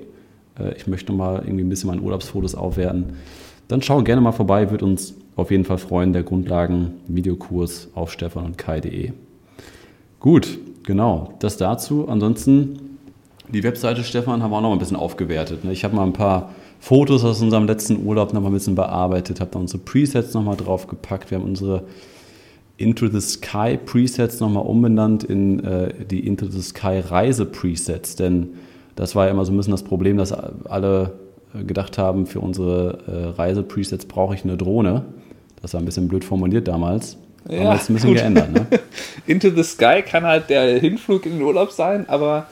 äh, 0.59 0.75
ich 0.75 0.87
möchte 0.87 1.13
mal 1.13 1.43
irgendwie 1.45 1.63
ein 1.63 1.69
bisschen 1.69 1.89
meine 1.89 2.01
Urlaubsfotos 2.01 2.55
aufwerten, 2.55 3.13
dann 3.67 3.81
schau 3.81 4.01
gerne 4.03 4.21
mal 4.21 4.31
vorbei, 4.31 4.69
wird 4.71 4.83
uns 4.83 5.15
auf 5.35 5.51
jeden 5.51 5.65
Fall 5.65 5.77
freuen, 5.77 6.13
der 6.13 6.23
Grundlagen-Videokurs 6.23 7.89
auf 7.95 8.11
stefan 8.11 8.45
und 8.45 8.57
kai.de. 8.57 9.11
Gut, 10.19 10.59
genau, 10.83 11.33
das 11.39 11.57
dazu. 11.57 12.07
Ansonsten, 12.07 12.97
die 13.49 13.63
Webseite 13.63 14.03
Stefan 14.03 14.41
haben 14.41 14.51
wir 14.51 14.57
auch 14.57 14.61
noch 14.61 14.71
ein 14.71 14.79
bisschen 14.79 14.97
aufgewertet. 14.97 15.63
Ne? 15.63 15.71
Ich 15.71 15.83
habe 15.83 15.95
mal 15.95 16.05
ein 16.05 16.13
paar 16.13 16.51
Fotos 16.79 17.23
aus 17.23 17.41
unserem 17.41 17.65
letzten 17.65 18.05
Urlaub 18.05 18.33
noch 18.33 18.41
mal 18.41 18.49
ein 18.49 18.53
bisschen 18.53 18.75
bearbeitet, 18.75 19.39
habe 19.39 19.51
da 19.51 19.59
unsere 19.59 19.79
Presets 19.79 20.33
noch 20.33 20.43
mal 20.43 20.55
draufgepackt. 20.55 21.31
Wir 21.31 21.39
haben 21.39 21.45
unsere 21.45 21.83
Into 22.77 23.07
the 23.07 23.21
Sky 23.21 23.77
Presets 23.77 24.39
nochmal 24.39 24.65
umbenannt 24.65 25.23
in 25.23 25.63
äh, 25.63 26.05
die 26.05 26.25
Into 26.27 26.47
the 26.47 26.61
Sky 26.61 26.99
Reise 26.99 27.45
Presets, 27.45 28.15
denn 28.15 28.49
das 28.95 29.15
war 29.15 29.25
ja 29.25 29.31
immer 29.31 29.45
so 29.45 29.51
ein 29.51 29.57
bisschen 29.57 29.71
das 29.71 29.83
Problem, 29.83 30.17
dass 30.17 30.31
alle 30.31 31.13
gedacht 31.53 31.97
haben, 31.97 32.25
für 32.25 32.39
unsere 32.39 32.99
äh, 33.07 33.39
Reise-Presets 33.39 34.05
brauche 34.05 34.33
ich 34.33 34.43
eine 34.43 34.57
Drohne. 34.57 35.05
Das 35.61 35.73
war 35.73 35.81
ein 35.81 35.85
bisschen 35.85 36.07
blöd 36.07 36.23
formuliert 36.23 36.67
damals. 36.67 37.17
Ja, 37.47 37.59
haben 37.59 37.65
wir 37.65 37.73
jetzt 37.73 37.89
ein 37.89 37.93
bisschen 37.93 38.09
gut. 38.09 38.17
geändert. 38.17 38.51
Ne? 38.51 38.67
Into 39.27 39.49
the 39.49 39.63
Sky 39.63 40.01
kann 40.01 40.23
halt 40.23 40.49
der 40.49 40.79
Hinflug 40.79 41.25
in 41.25 41.33
den 41.33 41.41
Urlaub 41.41 41.71
sein, 41.71 42.07
aber 42.07 42.47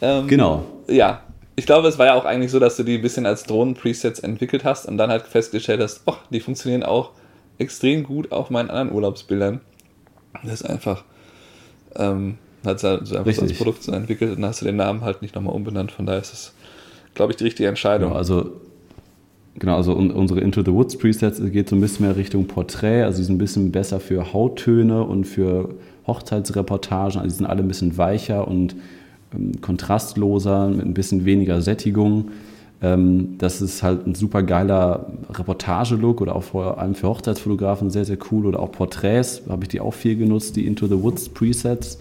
ähm, 0.00 0.26
genau. 0.28 0.64
Ja, 0.88 1.22
ich 1.56 1.66
glaube, 1.66 1.88
es 1.88 1.98
war 1.98 2.06
ja 2.06 2.14
auch 2.14 2.24
eigentlich 2.24 2.50
so, 2.50 2.58
dass 2.58 2.76
du 2.76 2.82
die 2.82 2.96
ein 2.96 3.02
bisschen 3.02 3.26
als 3.26 3.44
Drohnen-Presets 3.44 4.20
entwickelt 4.20 4.64
hast 4.64 4.86
und 4.86 4.96
dann 4.96 5.10
halt 5.10 5.26
festgestellt 5.26 5.80
hast, 5.80 6.02
oh, 6.06 6.16
die 6.30 6.40
funktionieren 6.40 6.82
auch 6.82 7.10
extrem 7.58 8.02
gut 8.04 8.32
auf 8.32 8.50
meinen 8.50 8.70
anderen 8.70 8.92
Urlaubsbildern. 8.92 9.60
Das 10.42 10.54
ist 10.54 10.62
einfach, 10.62 11.04
ähm, 11.96 12.38
hat 12.64 12.80
so 12.80 12.88
einfach 12.88 13.26
Richtig. 13.26 13.50
das 13.50 13.58
Produkt 13.58 13.82
so 13.82 13.92
entwickelt 13.92 14.30
und 14.30 14.40
dann 14.40 14.50
hast 14.50 14.62
du 14.62 14.64
den 14.64 14.76
Namen 14.76 15.02
halt 15.02 15.22
nicht 15.22 15.34
nochmal 15.34 15.54
umbenannt. 15.54 15.92
Von 15.92 16.06
daher 16.06 16.20
ist 16.20 16.32
es, 16.32 16.54
glaube 17.14 17.32
ich, 17.32 17.36
die 17.36 17.44
richtige 17.44 17.68
Entscheidung. 17.68 18.08
Genau, 18.08 18.18
also 18.18 18.52
Genau, 19.58 19.76
also 19.76 19.92
unsere 19.92 20.40
Into 20.40 20.62
the 20.62 20.72
Woods 20.72 20.96
Presets 20.96 21.40
geht 21.52 21.68
so 21.68 21.76
ein 21.76 21.80
bisschen 21.80 22.06
mehr 22.06 22.16
Richtung 22.16 22.46
Porträt, 22.46 23.02
also 23.02 23.18
die 23.18 23.24
sind 23.24 23.34
ein 23.34 23.38
bisschen 23.38 23.70
besser 23.70 24.00
für 24.00 24.32
Hauttöne 24.32 25.02
und 25.04 25.24
für 25.24 25.74
Hochzeitsreportagen, 26.06 27.20
also 27.20 27.28
die 27.28 27.36
sind 27.36 27.46
alle 27.46 27.60
ein 27.60 27.68
bisschen 27.68 27.96
weicher 27.98 28.48
und 28.48 28.74
ähm, 29.34 29.60
kontrastloser, 29.60 30.68
mit 30.68 30.86
ein 30.86 30.94
bisschen 30.94 31.26
weniger 31.26 31.60
Sättigung. 31.60 32.30
Ähm, 32.80 33.36
das 33.38 33.60
ist 33.60 33.82
halt 33.82 34.06
ein 34.06 34.14
super 34.14 34.42
geiler 34.42 35.12
Reportagelook 35.30 36.22
oder 36.22 36.34
auch 36.34 36.44
vor 36.44 36.78
allem 36.78 36.94
für 36.94 37.08
Hochzeitsfotografen 37.08 37.90
sehr, 37.90 38.06
sehr 38.06 38.18
cool 38.30 38.46
oder 38.46 38.58
auch 38.58 38.72
Porträts, 38.72 39.42
habe 39.50 39.64
ich 39.64 39.68
die 39.68 39.80
auch 39.80 39.94
viel 39.94 40.16
genutzt, 40.16 40.56
die 40.56 40.66
Into 40.66 40.86
the 40.86 41.00
Woods 41.00 41.28
Presets. 41.28 41.98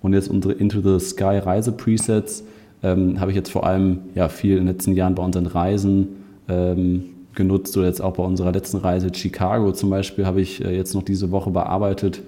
Und 0.00 0.14
jetzt 0.14 0.30
unsere 0.30 0.54
Into 0.54 0.80
the 0.80 1.04
Sky 1.04 1.38
Reise 1.38 1.72
Presets 1.72 2.44
ähm, 2.82 3.20
habe 3.20 3.30
ich 3.30 3.36
jetzt 3.36 3.50
vor 3.50 3.66
allem 3.66 4.00
ja, 4.14 4.28
viel 4.28 4.52
in 4.52 4.66
den 4.66 4.74
letzten 4.74 4.92
Jahren 4.92 5.14
bei 5.14 5.22
unseren 5.22 5.46
Reisen 5.46 6.08
ähm, 6.48 7.04
genutzt 7.34 7.76
oder 7.76 7.86
jetzt 7.86 8.00
auch 8.00 8.14
bei 8.14 8.22
unserer 8.22 8.52
letzten 8.52 8.78
Reise 8.78 9.10
Chicago 9.14 9.72
zum 9.72 9.90
Beispiel 9.90 10.26
habe 10.26 10.40
ich 10.40 10.64
äh, 10.64 10.76
jetzt 10.76 10.94
noch 10.94 11.02
diese 11.02 11.30
Woche 11.30 11.50
bearbeitet. 11.50 12.22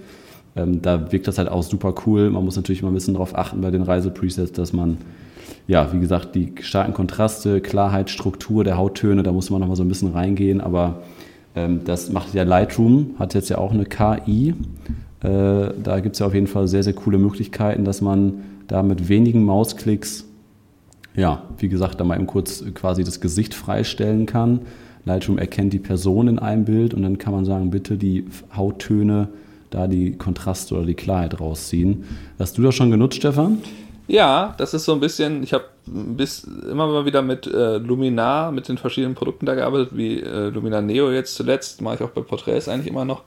Ähm, 0.57 0.83
da 0.83 1.13
wirkt 1.13 1.29
das 1.29 1.39
halt 1.39 1.49
auch 1.49 1.63
super 1.63 1.95
cool. 2.07 2.31
Man 2.31 2.45
muss 2.45 2.57
natürlich 2.57 2.83
immer 2.83 2.91
ein 2.91 2.95
bisschen 2.95 3.15
darauf 3.15 3.37
achten 3.37 3.61
bei 3.61 3.71
den 3.71 3.83
Reisepresets, 3.83 4.53
dass 4.53 4.73
man, 4.73 4.99
ja, 5.67 5.93
wie 5.93 6.01
gesagt, 6.01 6.35
die 6.35 6.53
starken 6.61 6.95
Kontraste, 6.95 7.61
Klarheit, 7.61 8.11
Struktur 8.11 8.65
der 8.65 8.77
Hauttöne, 8.77 9.23
da 9.23 9.33
muss 9.33 9.51
man 9.51 9.61
nochmal 9.61 9.77
so 9.77 9.85
ein 9.85 9.89
bisschen 9.89 10.13
reingehen. 10.13 10.61
Aber 10.61 11.03
ähm, 11.55 11.81
das 11.85 12.11
macht 12.11 12.35
ja 12.35 12.43
Lightroom, 12.43 13.15
hat 13.19 13.35
jetzt 13.35 13.49
ja 13.49 13.59
auch 13.59 13.73
eine 13.73 13.85
KI. 13.85 14.55
Äh, 15.23 15.73
da 15.83 16.01
gibt 16.01 16.17
es 16.17 16.21
ja 16.21 16.27
auf 16.27 16.35
jeden 16.35 16.47
Fall 16.47 16.67
sehr, 16.67 16.83
sehr 16.83 16.95
coole 16.95 17.19
Möglichkeiten, 17.19 17.85
dass 17.85 18.01
man 18.01 18.43
da 18.67 18.83
mit 18.83 19.09
wenigen 19.09 19.45
Mausklicks 19.45 20.27
ja, 21.15 21.43
wie 21.59 21.69
gesagt, 21.69 22.01
da 22.01 22.05
mal 22.05 22.17
eben 22.17 22.27
kurz 22.27 22.65
quasi 22.75 23.05
das 23.05 23.21
Gesicht 23.21 23.55
freistellen 23.55 24.27
kann. 24.27 24.61
Lightroom 25.05 25.39
erkennt 25.39 25.73
die 25.73 25.79
Person 25.79 26.29
in 26.29 26.39
einem 26.39 26.65
Bild 26.65 26.95
und 26.95 27.03
dann 27.03 27.19
kann 27.19 27.33
man 27.33 27.45
sagen, 27.45 27.71
bitte 27.71 27.97
die 27.97 28.27
Hauttöne, 28.55 29.29
da 29.71 29.87
die 29.87 30.17
Kontraste 30.17 30.75
oder 30.75 30.87
die 30.87 30.95
Klarheit 30.95 31.41
rausziehen. 31.41 32.05
Hast 32.39 32.59
du 32.59 32.63
das 32.63 32.75
schon 32.75 32.91
genutzt, 32.91 33.17
Stefan? 33.17 33.59
Ja, 34.09 34.55
das 34.59 34.75
ist 34.75 34.85
so 34.85 34.93
ein 34.93 35.01
bisschen, 35.01 35.43
ich 35.45 35.53
habe 35.53 35.65
bis 35.87 36.43
immer 36.43 36.89
mal 36.89 37.07
wieder 37.07 37.23
mit 37.23 37.47
äh, 37.47 37.79
Luminar, 37.79 38.51
mit 38.51 38.69
den 38.69 38.77
verschiedenen 38.77 39.15
Produkten 39.15 39.47
da 39.47 39.55
gearbeitet, 39.55 39.97
wie 39.97 40.21
äh, 40.21 40.49
Luminar 40.49 40.83
Neo 40.83 41.13
jetzt 41.13 41.37
zuletzt, 41.37 41.81
mache 41.81 41.97
ich 41.97 42.03
auch 42.03 42.11
bei 42.11 42.23
Porträts 42.23 42.69
eigentlich 42.69 42.89
immer 42.89 43.05
noch, 43.05 43.23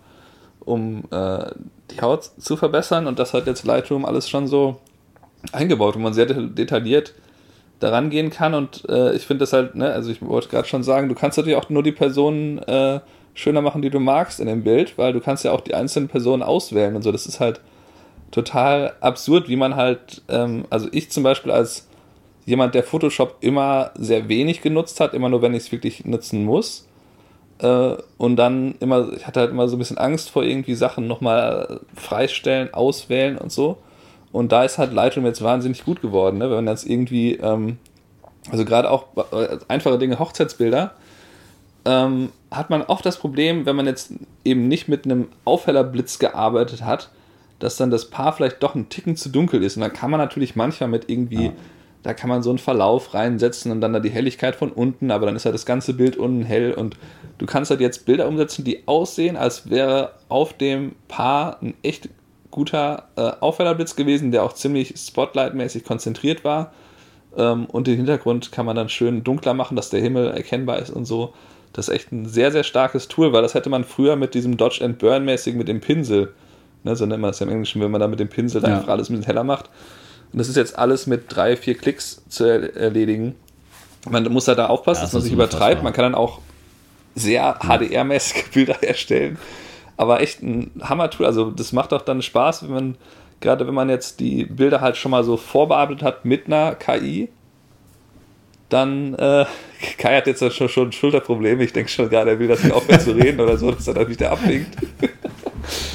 um 0.60 1.04
äh, 1.10 1.46
die 1.90 2.02
Haut 2.02 2.30
zu 2.38 2.58
verbessern 2.58 3.08
und 3.08 3.18
das 3.18 3.34
hat 3.34 3.48
jetzt 3.48 3.66
Lightroom 3.66 4.04
alles 4.04 4.30
schon 4.30 4.48
so 4.48 4.82
eingebaut, 5.54 5.96
wo 5.96 6.00
man 6.00 6.14
sehr 6.14 6.26
detailliert 6.26 7.14
daran 7.80 8.10
gehen 8.10 8.30
kann. 8.30 8.54
Und 8.54 8.88
äh, 8.90 9.14
ich 9.16 9.26
finde 9.26 9.44
das 9.44 9.54
halt, 9.54 9.76
ne, 9.76 9.92
also 9.92 10.12
ich 10.12 10.22
wollte 10.22 10.50
gerade 10.50 10.68
schon 10.68 10.84
sagen, 10.84 11.10
du 11.10 11.16
kannst 11.16 11.38
natürlich 11.38 11.58
auch 11.58 11.70
nur 11.70 11.84
die 11.84 11.92
Personen 11.92 12.60
äh, 12.60 13.00
schöner 13.34 13.62
machen, 13.62 13.82
die 13.82 13.90
du 13.90 14.00
magst 14.00 14.40
in 14.40 14.48
dem 14.48 14.64
Bild, 14.64 14.98
weil 14.98 15.14
du 15.14 15.20
kannst 15.20 15.44
ja 15.44 15.52
auch 15.52 15.62
die 15.62 15.74
einzelnen 15.74 16.08
Personen 16.08 16.44
auswählen 16.44 16.96
und 16.96 17.02
so. 17.02 17.12
Das 17.12 17.26
ist 17.26 17.40
halt 17.40 17.62
total 18.32 18.94
absurd, 19.00 19.50
wie 19.50 19.56
man 19.56 19.76
halt, 19.76 20.22
ähm, 20.30 20.66
also 20.70 20.88
ich 20.92 21.12
zum 21.12 21.24
Beispiel 21.24 21.52
als 21.52 21.88
jemand, 22.46 22.76
der 22.76 22.84
Photoshop 22.84 23.38
immer 23.42 23.92
sehr 23.96 24.28
wenig 24.28 24.62
genutzt 24.62 25.00
hat, 25.00 25.14
immer 25.14 25.30
nur, 25.30 25.42
wenn 25.42 25.54
ich 25.54 25.64
es 25.64 25.72
wirklich 25.72 26.06
nutzen 26.06 26.44
muss. 26.44 26.88
Äh, 27.60 27.96
und 28.18 28.36
dann 28.36 28.76
immer, 28.80 29.14
ich 29.14 29.26
hatte 29.28 29.40
halt 29.40 29.52
immer 29.52 29.68
so 29.68 29.76
ein 29.76 29.80
bisschen 29.80 29.98
Angst 29.98 30.30
vor 30.30 30.44
irgendwie 30.44 30.76
Sachen 30.76 31.08
nochmal 31.08 31.82
freistellen, 31.96 32.74
auswählen 32.74 33.38
und 33.38 33.52
so. 33.52 33.78
Und 34.34 34.52
da 34.52 34.64
ist 34.64 34.80
halt 34.80 34.92
Lightroom 34.92 35.26
jetzt 35.26 35.44
wahnsinnig 35.44 35.86
gut 35.86 36.02
geworden, 36.02 36.40
ne? 36.40 36.50
wenn 36.50 36.66
man 36.66 36.68
jetzt 36.68 36.90
irgendwie, 36.90 37.36
ähm, 37.36 37.78
also 38.50 38.66
gerade 38.66 38.90
auch 38.90 39.06
äh, 39.32 39.60
einfache 39.68 40.00
Dinge, 40.00 40.18
Hochzeitsbilder, 40.18 40.96
ähm, 41.86 42.30
hat 42.50 42.72
man 42.72 42.82
oft 42.82 43.06
das 43.06 43.18
Problem, 43.18 43.68
wenn 43.68 43.76
man 43.76 43.86
jetzt 43.86 44.12
eben 44.44 44.68
nicht 44.68 44.88
mit 44.88 45.06
einem 45.06 45.28
Aufhellerblitz 45.46 46.18
gearbeitet 46.18 46.84
hat, 46.84 47.12
dass 47.60 47.78
dann 47.78 47.92
das 47.92 48.10
Paar 48.10 48.34
vielleicht 48.34 48.64
doch 48.64 48.74
ein 48.74 48.90
Ticken 48.90 49.16
zu 49.16 49.30
dunkel 49.30 49.64
ist. 49.64 49.78
Und 49.78 49.82
dann 49.82 49.94
kann 49.94 50.10
man 50.10 50.20
natürlich 50.20 50.56
manchmal 50.56 50.90
mit 50.90 51.12
irgendwie, 51.12 51.46
ja. 51.46 51.54
da 52.02 52.16
kann 52.16 52.30
man 52.30 52.42
so 52.42 52.50
einen 52.50 52.60
Verlauf 52.60 53.14
reinsetzen 53.14 53.72
und 53.72 53.82
dann 53.82 53.94
da 53.94 54.00
die 54.00 54.10
Helligkeit 54.10 54.56
von 54.56 54.72
unten, 54.72 55.12
aber 55.12 55.28
dann 55.28 55.36
ist 55.36 55.46
halt 55.46 55.54
das 55.54 55.68
ganze 55.68 55.94
Bild 55.94 56.18
unten 56.18 56.44
hell 56.44 56.74
und 56.74 56.98
du 57.38 57.46
kannst 57.46 57.70
halt 57.70 57.82
jetzt 57.82 58.08
Bilder 58.08 58.28
umsetzen, 58.28 58.66
die 58.66 58.88
aussehen, 58.88 59.38
als 59.38 59.70
wäre 59.70 60.14
auf 60.28 60.54
dem 60.54 60.96
Paar 61.08 61.62
ein 61.62 61.76
echt 61.84 62.10
guter 62.54 63.08
äh, 63.16 63.32
Aufhellerblitz 63.40 63.96
gewesen, 63.96 64.32
der 64.32 64.44
auch 64.44 64.54
ziemlich 64.54 64.94
Spotlight-mäßig 64.96 65.84
konzentriert 65.84 66.44
war. 66.46 66.72
Ähm, 67.36 67.66
und 67.66 67.88
den 67.88 67.98
Hintergrund 67.98 68.52
kann 68.52 68.66
man 68.66 68.76
dann 68.76 68.90
schön 68.90 69.24
dunkler 69.24 69.56
machen, 69.56 69.76
dass 69.76 69.90
der 69.90 70.00
Himmel 70.00 70.30
erkennbar 70.30 70.78
ist 70.78 70.92
und 70.92 71.06
so. 71.06 71.34
Das 71.74 71.88
ist 71.88 71.94
echt 71.96 72.12
ein 72.12 72.28
sehr, 72.28 72.52
sehr 72.52 72.64
starkes 72.64 73.08
Tool, 73.08 73.34
weil 73.34 73.42
das 73.42 73.56
hätte 73.56 73.70
man 73.70 73.84
früher 73.84 74.16
mit 74.16 74.36
diesem 74.36 74.56
Dodge 74.56 74.86
and 74.86 75.00
Burn 75.00 75.26
mäßig 75.26 75.56
mit 75.56 75.68
dem 75.68 75.82
Pinsel, 75.82 76.32
ne, 76.84 76.96
so 76.96 77.08
nennt 77.08 77.22
man 77.22 77.32
das 77.32 77.40
ja 77.40 77.48
im 77.48 77.52
Englischen, 77.52 77.82
wenn 77.82 77.90
man 77.90 78.00
da 78.00 78.08
mit 78.08 78.20
dem 78.20 78.30
Pinsel 78.30 78.62
ja. 78.62 78.70
einfach 78.70 78.90
alles 78.90 79.10
ein 79.10 79.14
bisschen 79.14 79.26
heller 79.26 79.44
macht. 79.44 79.72
Und 80.32 80.38
das 80.38 80.48
ist 80.48 80.56
jetzt 80.56 80.78
alles 80.78 81.08
mit 81.08 81.36
drei, 81.36 81.58
vier 81.58 81.76
Klicks 81.76 82.22
zu 82.30 82.44
erledigen. 82.46 83.34
Man 84.08 84.32
muss 84.32 84.48
halt 84.48 84.60
da 84.60 84.68
aufpassen, 84.68 85.00
ja, 85.00 85.06
das 85.06 85.12
dass 85.12 85.14
man 85.14 85.24
sich 85.24 85.34
übertreibt. 85.34 85.82
Man 85.82 85.94
kann 85.94 86.04
dann 86.04 86.16
auch 86.16 86.40
sehr 87.16 87.58
HDR-mäßige 87.62 88.52
Bilder 88.54 88.84
erstellen 88.84 89.40
aber 90.04 90.22
echt 90.22 90.44
ein 90.44 90.72
Hammer-Tool. 90.82 91.26
Also 91.26 91.50
das 91.50 91.74
macht 91.74 91.94
auch 91.94 92.02
dann 92.02 92.22
Spaß, 92.22 92.64
wenn 92.64 92.74
man, 92.74 92.96
gerade 93.40 93.66
wenn 93.66 93.74
man 93.74 93.90
jetzt 93.90 94.20
die 94.20 94.46
Bilder 94.46 94.82
halt 94.82 94.98
schon 94.98 95.12
mal 95.12 95.24
so 95.24 95.38
vorbearbeitet 95.38 96.04
hat 96.04 96.26
mit 96.26 96.48
einer 96.48 96.76
KI, 96.76 97.30
dann, 98.70 99.14
äh, 99.16 99.46
Kai 99.98 100.18
hat 100.18 100.28
jetzt 100.28 100.44
schon, 100.54 100.70
schon 100.70 100.92
Schulterprobleme. 100.92 101.64
Ich 101.64 101.74
denke 101.74 101.90
schon 101.90 102.10
gerade, 102.10 102.32
er 102.32 102.40
will, 102.40 102.48
dass 102.48 102.64
ich 102.64 102.72
aufhöre 102.72 103.00
zu 103.00 103.12
reden 103.12 103.40
oder 103.40 103.58
so, 103.58 103.72
dass 103.72 103.88
er 103.88 103.94
dann 103.94 104.10
wieder 104.10 104.32
abwinkt. 104.32 104.76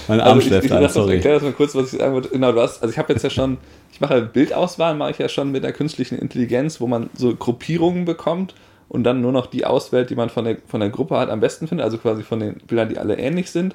Mein 0.06 0.20
Arm 0.20 0.38
also 0.38 0.56
ich, 0.56 0.64
ich, 0.64 0.72
an, 0.72 0.88
sorry. 0.88 1.16
erklär 1.16 1.34
das 1.34 1.42
mal 1.42 1.52
kurz, 1.52 1.74
was 1.74 1.92
ich 1.92 1.98
sagen 1.98 2.14
wollte. 2.14 2.30
Genau, 2.30 2.52
du 2.52 2.60
hast, 2.60 2.82
also 2.82 2.90
ich 2.92 2.98
habe 2.98 3.12
jetzt 3.12 3.22
ja 3.22 3.30
schon, 3.30 3.58
ich 3.92 4.00
mache 4.00 4.22
Bildauswahl, 4.22 4.94
mache 4.94 5.10
ich 5.10 5.18
ja 5.18 5.28
schon 5.28 5.50
mit 5.50 5.64
der 5.64 5.72
künstlichen 5.72 6.18
Intelligenz, 6.18 6.80
wo 6.80 6.86
man 6.86 7.10
so 7.14 7.34
Gruppierungen 7.34 8.06
bekommt 8.06 8.54
und 8.88 9.04
dann 9.04 9.20
nur 9.20 9.32
noch 9.32 9.46
die 9.46 9.66
auswählt, 9.66 10.08
die 10.08 10.14
man 10.14 10.30
von 10.30 10.46
der, 10.46 10.56
von 10.66 10.80
der 10.80 10.88
Gruppe 10.88 11.16
halt 11.16 11.28
am 11.28 11.40
besten 11.40 11.68
findet, 11.68 11.84
also 11.84 11.98
quasi 11.98 12.22
von 12.22 12.40
den 12.40 12.54
Bildern, 12.66 12.88
die 12.88 12.98
alle 12.98 13.18
ähnlich 13.18 13.50
sind 13.50 13.74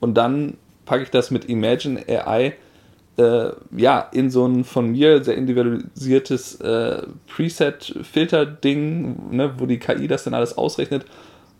und 0.00 0.14
dann 0.14 0.56
packe 0.86 1.02
ich 1.02 1.10
das 1.10 1.30
mit 1.30 1.48
Imagine 1.48 2.02
AI 2.08 2.54
äh, 3.20 3.52
ja, 3.76 4.08
in 4.12 4.30
so 4.30 4.46
ein 4.46 4.64
von 4.64 4.92
mir 4.92 5.22
sehr 5.22 5.36
individualisiertes 5.36 6.60
äh, 6.60 7.02
Preset-Filter-Ding, 7.28 9.36
ne, 9.36 9.54
wo 9.58 9.66
die 9.66 9.78
KI 9.78 10.08
das 10.08 10.24
dann 10.24 10.34
alles 10.34 10.56
ausrechnet. 10.56 11.04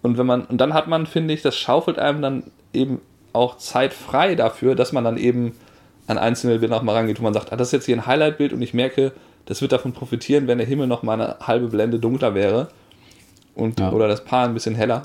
Und 0.03 0.17
wenn 0.17 0.27
man, 0.27 0.45
und 0.47 0.61
dann 0.61 0.75
hat 0.75 0.89
man, 0.89 1.07
finde 1.07 1.35
ich, 1.35 1.43
das 1.43 1.57
schaufelt 1.57 1.99
einem 1.99 2.23
dann 2.23 2.45
eben 2.73 3.01
auch 3.33 3.59
Zeit 3.59 3.93
frei 3.93 4.35
dafür, 4.35 4.75
dass 4.75 4.93
man 4.93 5.05
dann 5.05 5.17
eben 5.17 5.53
an 6.07 6.19
einzelne 6.19 6.59
Bilder 6.59 6.77
noch 6.77 6.83
mal 6.83 6.95
rangeht, 6.95 7.21
wo 7.21 7.23
man 7.23 7.35
sagt, 7.35 7.53
ah, 7.53 7.57
das 7.57 7.69
ist 7.69 7.73
jetzt 7.73 7.87
hier 7.87 7.97
ein 7.97 8.07
Highlight-Bild 8.07 8.53
und 8.53 8.63
ich 8.63 8.75
merke, 8.75 9.13
das 9.47 9.61
wird 9.61 9.73
davon 9.73 9.93
profitieren, 9.93 10.47
wenn 10.47 10.59
der 10.59 10.67
Himmel 10.67 10.87
noch 10.87 11.03
mal 11.03 11.21
eine 11.21 11.37
halbe 11.47 11.69
Blende 11.69 11.99
dunkler 11.99 12.35
wäre 12.35 12.69
und 13.55 13.79
ja. 13.79 13.93
oder 13.93 14.09
das 14.09 14.25
Paar 14.25 14.47
ein 14.47 14.55
bisschen 14.55 14.75
heller. 14.75 15.03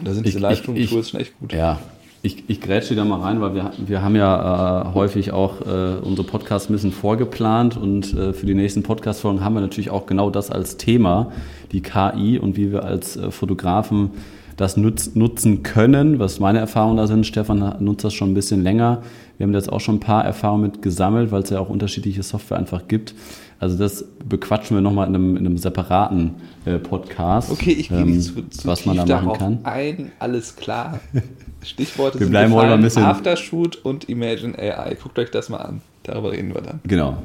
Da 0.00 0.12
sind 0.12 0.26
diese 0.26 0.38
Lightroom-Tools 0.38 1.10
schon 1.10 1.20
echt 1.20 1.38
gut. 1.38 1.52
Ja, 1.52 1.80
ich, 2.22 2.44
ich 2.46 2.60
grätsche 2.60 2.94
da 2.94 3.04
mal 3.04 3.20
rein, 3.20 3.40
weil 3.40 3.54
wir, 3.54 3.72
wir 3.84 4.02
haben 4.02 4.14
ja 4.14 4.82
äh, 4.82 4.94
häufig 4.94 5.32
auch 5.32 5.60
äh, 5.62 5.98
unsere 6.00 6.26
Podcasts 6.26 6.70
ein 6.70 6.72
bisschen 6.72 6.92
vorgeplant 6.92 7.76
und 7.76 8.14
äh, 8.14 8.32
für 8.32 8.46
die 8.46 8.54
nächsten 8.54 8.84
Podcast-Folgen 8.84 9.44
haben 9.44 9.54
wir 9.54 9.60
natürlich 9.60 9.90
auch 9.90 10.06
genau 10.06 10.30
das 10.30 10.50
als 10.50 10.76
Thema, 10.76 11.32
die 11.72 11.82
KI 11.82 12.38
und 12.38 12.56
wie 12.56 12.70
wir 12.70 12.84
als 12.84 13.16
äh, 13.16 13.32
Fotografen 13.32 14.10
das 14.56 14.76
nutz, 14.76 15.16
nutzen 15.16 15.64
können, 15.64 16.20
was 16.20 16.38
meine 16.38 16.60
Erfahrungen 16.60 16.96
da 16.96 17.08
sind. 17.08 17.26
Stefan 17.26 17.76
nutzt 17.80 18.04
das 18.04 18.14
schon 18.14 18.30
ein 18.30 18.34
bisschen 18.34 18.62
länger. 18.62 19.02
Wir 19.36 19.46
haben 19.46 19.54
jetzt 19.54 19.72
auch 19.72 19.80
schon 19.80 19.96
ein 19.96 20.00
paar 20.00 20.24
Erfahrungen 20.24 20.62
mit 20.62 20.82
gesammelt, 20.82 21.32
weil 21.32 21.42
es 21.42 21.50
ja 21.50 21.58
auch 21.58 21.70
unterschiedliche 21.70 22.22
Software 22.22 22.58
einfach 22.58 22.86
gibt. 22.86 23.14
Also 23.58 23.76
das 23.78 24.04
bequatschen 24.28 24.76
wir 24.76 24.82
nochmal 24.82 25.08
in 25.08 25.14
einem, 25.14 25.36
in 25.36 25.46
einem 25.46 25.58
separaten 25.58 26.34
äh, 26.66 26.78
Podcast. 26.78 27.50
Okay, 27.50 27.72
ich 27.72 27.88
gehe 27.88 27.98
ähm, 27.98 28.16
nicht 28.16 28.24
zu, 28.24 28.48
zu 28.48 28.68
was 28.68 28.86
man 28.86 28.96
da 28.96 29.20
machen 29.20 29.38
kann. 29.38 29.58
ein, 29.64 30.12
alles 30.20 30.54
klar. 30.54 31.00
Stichworte 31.64 32.18
wir 32.18 32.26
sind 32.26 32.32
bleiben 32.32 32.52
gefallen, 32.52 32.72
ein 32.72 32.82
bisschen 32.82 33.04
Aftershoot 33.04 33.76
und 33.76 34.08
Imagine 34.08 34.58
AI. 34.58 34.96
Guckt 35.00 35.18
euch 35.18 35.30
das 35.30 35.48
mal 35.48 35.58
an. 35.58 35.80
Darüber 36.02 36.32
reden 36.32 36.54
wir 36.54 36.60
dann. 36.60 36.80
Genau. 36.84 37.18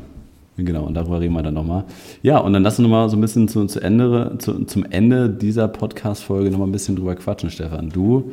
Genau, 0.57 0.85
und 0.85 0.95
darüber 0.95 1.19
reden 1.19 1.33
wir 1.33 1.43
dann 1.43 1.53
nochmal. 1.53 1.83
Ja, 2.23 2.39
und 2.39 2.53
dann 2.53 2.63
lass 2.63 2.79
uns 2.79 2.87
nochmal 2.87 3.09
so 3.09 3.17
ein 3.17 3.21
bisschen 3.21 3.47
zu, 3.47 3.65
zu 3.65 3.79
Ende, 3.79 4.35
zu, 4.39 4.65
zum 4.65 4.85
Ende 4.85 5.29
dieser 5.29 5.67
Podcast-Folge 5.67 6.49
nochmal 6.49 6.67
ein 6.67 6.71
bisschen 6.71 6.95
drüber 6.95 7.15
quatschen, 7.15 7.51
Stefan. 7.51 7.89
Du 7.89 8.31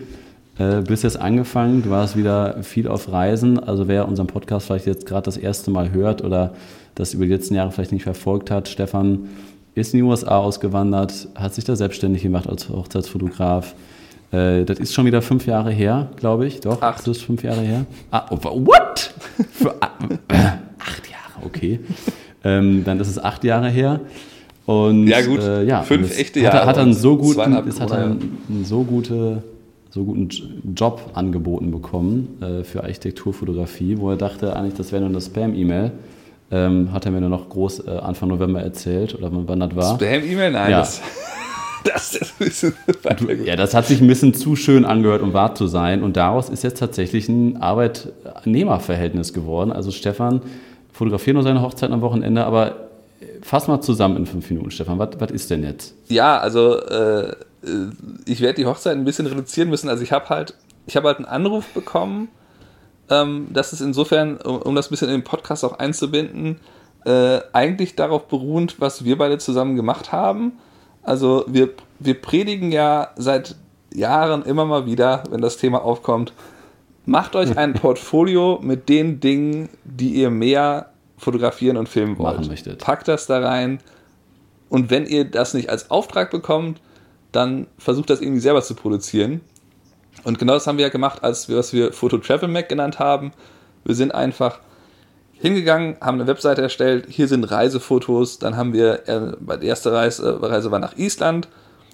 äh, 0.58 0.80
bist 0.80 1.04
jetzt 1.04 1.20
angefangen, 1.20 1.82
du 1.82 1.90
warst 1.90 2.16
wieder 2.16 2.62
viel 2.62 2.88
auf 2.88 3.12
Reisen. 3.12 3.58
Also 3.58 3.88
wer 3.88 4.08
unseren 4.08 4.26
Podcast 4.26 4.66
vielleicht 4.66 4.87
jetzt 4.87 5.04
gerade 5.04 5.25
das 5.25 5.37
erste 5.37 5.70
Mal 5.70 5.92
hört 5.92 6.25
oder 6.25 6.54
das 6.94 7.12
über 7.12 7.26
die 7.26 7.32
letzten 7.32 7.54
Jahre 7.54 7.73
vielleicht 7.73 7.92
nicht 7.92 8.04
verfolgt 8.04 8.50
hat, 8.50 8.68
Stefan 8.68 9.28
ist 9.75 9.92
in 9.92 9.99
die 9.99 10.04
USA 10.04 10.38
ausgewandert, 10.38 11.28
hat 11.34 11.54
sich 11.54 11.64
da 11.64 11.75
selbstständig 11.75 12.23
gemacht 12.23 12.49
als 12.49 12.68
Hochzeitsfotograf, 12.68 13.75
Äh, 14.33 14.64
das 14.64 14.78
ist 14.78 14.95
schon 14.95 15.07
wieder 15.07 15.23
fünf 15.23 15.47
Jahre 15.47 15.71
her, 15.71 16.11
glaube 16.16 16.47
ich. 16.47 16.61
Doch, 16.61 16.83
acht. 16.83 17.04
plus 17.04 17.23
fünf 17.23 17.43
Jahre 17.43 17.61
her. 17.61 17.87
Ah, 18.11 18.26
oh, 18.31 18.37
what? 18.37 19.14
Für, 19.52 19.71
äh, 20.28 20.37
acht 20.78 21.11
Jahre, 21.11 21.45
okay. 21.47 21.81
ähm, 22.45 22.85
dann 22.85 23.00
ist 23.00 23.09
es 23.09 23.19
acht 23.19 23.45
Jahre 23.45 23.69
her. 23.69 24.00
Und, 24.66 25.07
ja, 25.07 25.21
gut. 25.23 25.40
Äh, 25.40 25.64
ja, 25.64 25.83
fünf 25.83 26.19
echte 26.19 26.40
Jahre. 26.40 26.61
Hat, 26.61 26.66
hat 26.69 26.78
einen 26.78 26.95
so 26.95 27.16
guten, 27.16 27.52
es 27.69 27.81
hat 27.81 27.93
einen, 27.93 28.38
einen 28.49 28.64
so 28.64 28.83
gute 28.83 29.43
so 29.95 30.02
guten 30.02 30.28
Job 30.75 31.12
angeboten 31.14 31.71
bekommen 31.71 32.43
äh, 32.43 32.64
für 32.64 32.83
Architekturfotografie, 32.83 33.97
wo 33.99 34.11
er 34.11 34.16
dachte, 34.16 34.57
eigentlich, 34.57 34.75
das 34.75 34.90
wäre 34.90 35.02
nur 35.02 35.11
eine 35.11 35.21
Spam-E-Mail. 35.21 35.93
Ähm, 36.50 36.93
hat 36.93 37.07
er 37.07 37.12
mir 37.12 37.21
nur 37.21 37.31
noch 37.31 37.49
groß 37.49 37.87
äh, 37.87 37.90
Anfang 37.90 38.28
November 38.28 38.61
erzählt 38.61 39.14
oder 39.14 39.31
wann 39.33 39.61
das 39.61 39.76
war. 39.76 39.95
Spam-E-Mail? 39.95 40.50
Nein, 40.50 40.71
ja. 40.73 40.85
Das, 41.85 42.12
das 42.19 42.33
ist 42.33 42.41
ein 42.41 42.45
bisschen 42.45 42.75
du, 43.19 43.33
Ja, 43.45 43.57
das 43.57 43.75
hat 43.75 43.87
sich 43.87 44.00
ein 44.00 44.07
bisschen 44.07 44.35
zu 44.35 44.57
schön 44.57 44.85
angehört, 44.85 45.23
um 45.23 45.33
wahr 45.33 45.55
zu 45.55 45.67
sein. 45.67 46.03
Und 46.03 46.17
daraus 46.17 46.49
ist 46.49 46.64
jetzt 46.64 46.79
tatsächlich 46.79 47.29
ein 47.29 47.59
Arbeitnehmerverhältnis 47.59 49.33
geworden. 49.33 49.73
Also 49.73 49.91
Stefan 49.91 50.43
fotografiert 50.93 51.35
nur 51.35 51.43
seine 51.43 51.62
Hochzeit 51.62 51.91
am 51.91 52.00
Wochenende, 52.00 52.45
aber 52.45 52.88
fass 53.43 53.69
mal 53.69 53.81
zusammen 53.81 54.17
in 54.17 54.26
fünf 54.26 54.49
Minuten, 54.50 54.71
Stefan. 54.71 54.99
Was, 54.99 55.11
was 55.19 55.31
ist 55.31 55.50
denn 55.50 55.62
jetzt? 55.62 55.95
Ja, 56.09 56.38
also 56.38 56.79
äh, 56.81 57.35
ich 58.26 58.41
werde 58.41 58.55
die 58.55 58.67
Hochzeit 58.67 58.97
ein 58.97 59.05
bisschen 59.05 59.26
reduzieren 59.26 59.71
müssen. 59.71 59.88
Also 59.88 60.03
ich 60.03 60.12
habe 60.12 60.29
halt, 60.29 60.55
ich 60.87 60.97
habe 60.97 61.09
halt 61.09 61.19
einen 61.19 61.26
Anruf 61.26 61.67
bekommen, 61.69 62.29
ähm, 63.11 63.49
dass 63.50 63.73
es 63.73 63.81
insofern, 63.81 64.38
um, 64.38 64.62
um, 64.62 64.75
das 64.75 64.88
ein 64.88 64.91
bisschen 64.91 65.09
in 65.09 65.14
den 65.14 65.25
Podcast 65.25 65.64
auch 65.64 65.79
einzubinden, 65.79 66.61
äh, 67.05 67.41
eigentlich 67.53 67.97
darauf 67.97 68.29
beruht, 68.29 68.76
was 68.79 69.05
wir 69.05 69.19
beide 69.19 69.38
zusammen 69.38 69.76
gemacht 69.76 70.12
haben. 70.12 70.53
Also 71.04 71.44
wir, 71.46 71.70
wir 71.99 72.20
predigen 72.20 72.73
ja 72.73 73.11
seit 73.16 73.56
Jahren 73.92 74.42
immer 74.42 74.64
mal 74.64 74.87
wieder, 74.87 75.23
wenn 75.30 75.40
das 75.40 75.56
Thema 75.56 75.82
aufkommt, 75.84 76.32
macht 77.06 77.37
euch 77.37 77.56
ein 77.56 77.75
Portfolio 77.75 78.58
mit 78.62 78.88
den 78.88 79.20
Dingen, 79.20 79.68
die 79.84 80.14
ihr 80.14 80.30
mehr 80.30 80.90
fotografieren 81.18 81.76
und 81.76 81.88
filmen 81.88 82.18
wollt. 82.18 82.78
Packt 82.78 83.08
das 83.08 83.26
da 83.26 83.40
rein. 83.40 83.78
Und 84.68 84.90
wenn 84.90 85.06
ihr 85.06 85.25
das 85.25 85.54
nicht 85.54 85.70
als 85.70 85.90
Auftrag 85.90 86.30
bekommt, 86.30 86.80
dann 87.32 87.66
versucht 87.78 88.11
das 88.11 88.20
irgendwie 88.20 88.40
selber 88.40 88.62
zu 88.62 88.75
produzieren. 88.75 89.40
Und 90.25 90.38
genau 90.38 90.54
das 90.54 90.66
haben 90.66 90.78
wir 90.78 90.87
ja 90.87 90.90
gemacht, 90.90 91.23
als 91.23 91.49
wir, 91.49 91.56
was 91.56 91.73
wir 91.73 91.92
Photo 91.92 92.18
Travel 92.18 92.49
Mac 92.49 92.68
genannt 92.68 92.99
haben. 92.99 93.32
Wir 93.84 93.94
sind 93.94 94.14
einfach 94.14 94.61
hingegangen, 95.35 95.97
haben 96.00 96.21
eine 96.21 96.26
Webseite 96.26 96.62
erstellt, 96.62 97.07
hier 97.09 97.29
sind 97.29 97.45
Reisefotos, 97.45 98.38
dann 98.38 98.57
haben 98.57 98.73
wir, 98.73 99.09
äh, 99.09 99.59
die 99.59 99.67
erste 99.67 99.93
Reise, 99.93 100.43
Reise 100.43 100.71
war 100.71 100.79
nach 100.79 100.97
Island, 100.97 101.49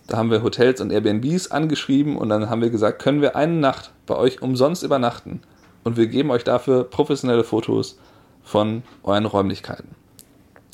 da 0.07 0.17
haben 0.17 0.31
wir 0.31 0.43
Hotels 0.43 0.81
und 0.81 0.93
Airbnbs 0.93 1.51
angeschrieben 1.51 2.17
und 2.17 2.29
dann 2.29 2.51
haben 2.51 2.63
wir 2.63 2.71
gesagt, 2.71 3.01
können 3.01 3.23
wir 3.23 3.37
eine 3.37 3.55
Nacht 3.55 3.93
bei 4.07 4.17
euch 4.17 4.43
umsonst 4.43 4.83
übernachten 4.83 5.41
und 5.85 5.97
wir 5.97 6.07
geben 6.07 6.31
euch 6.31 6.45
dafür 6.45 6.85
professionelle 6.85 7.45
Fotos 7.45 7.99
von 8.43 8.83
euren 9.03 9.27
Räumlichkeiten. 9.27 9.95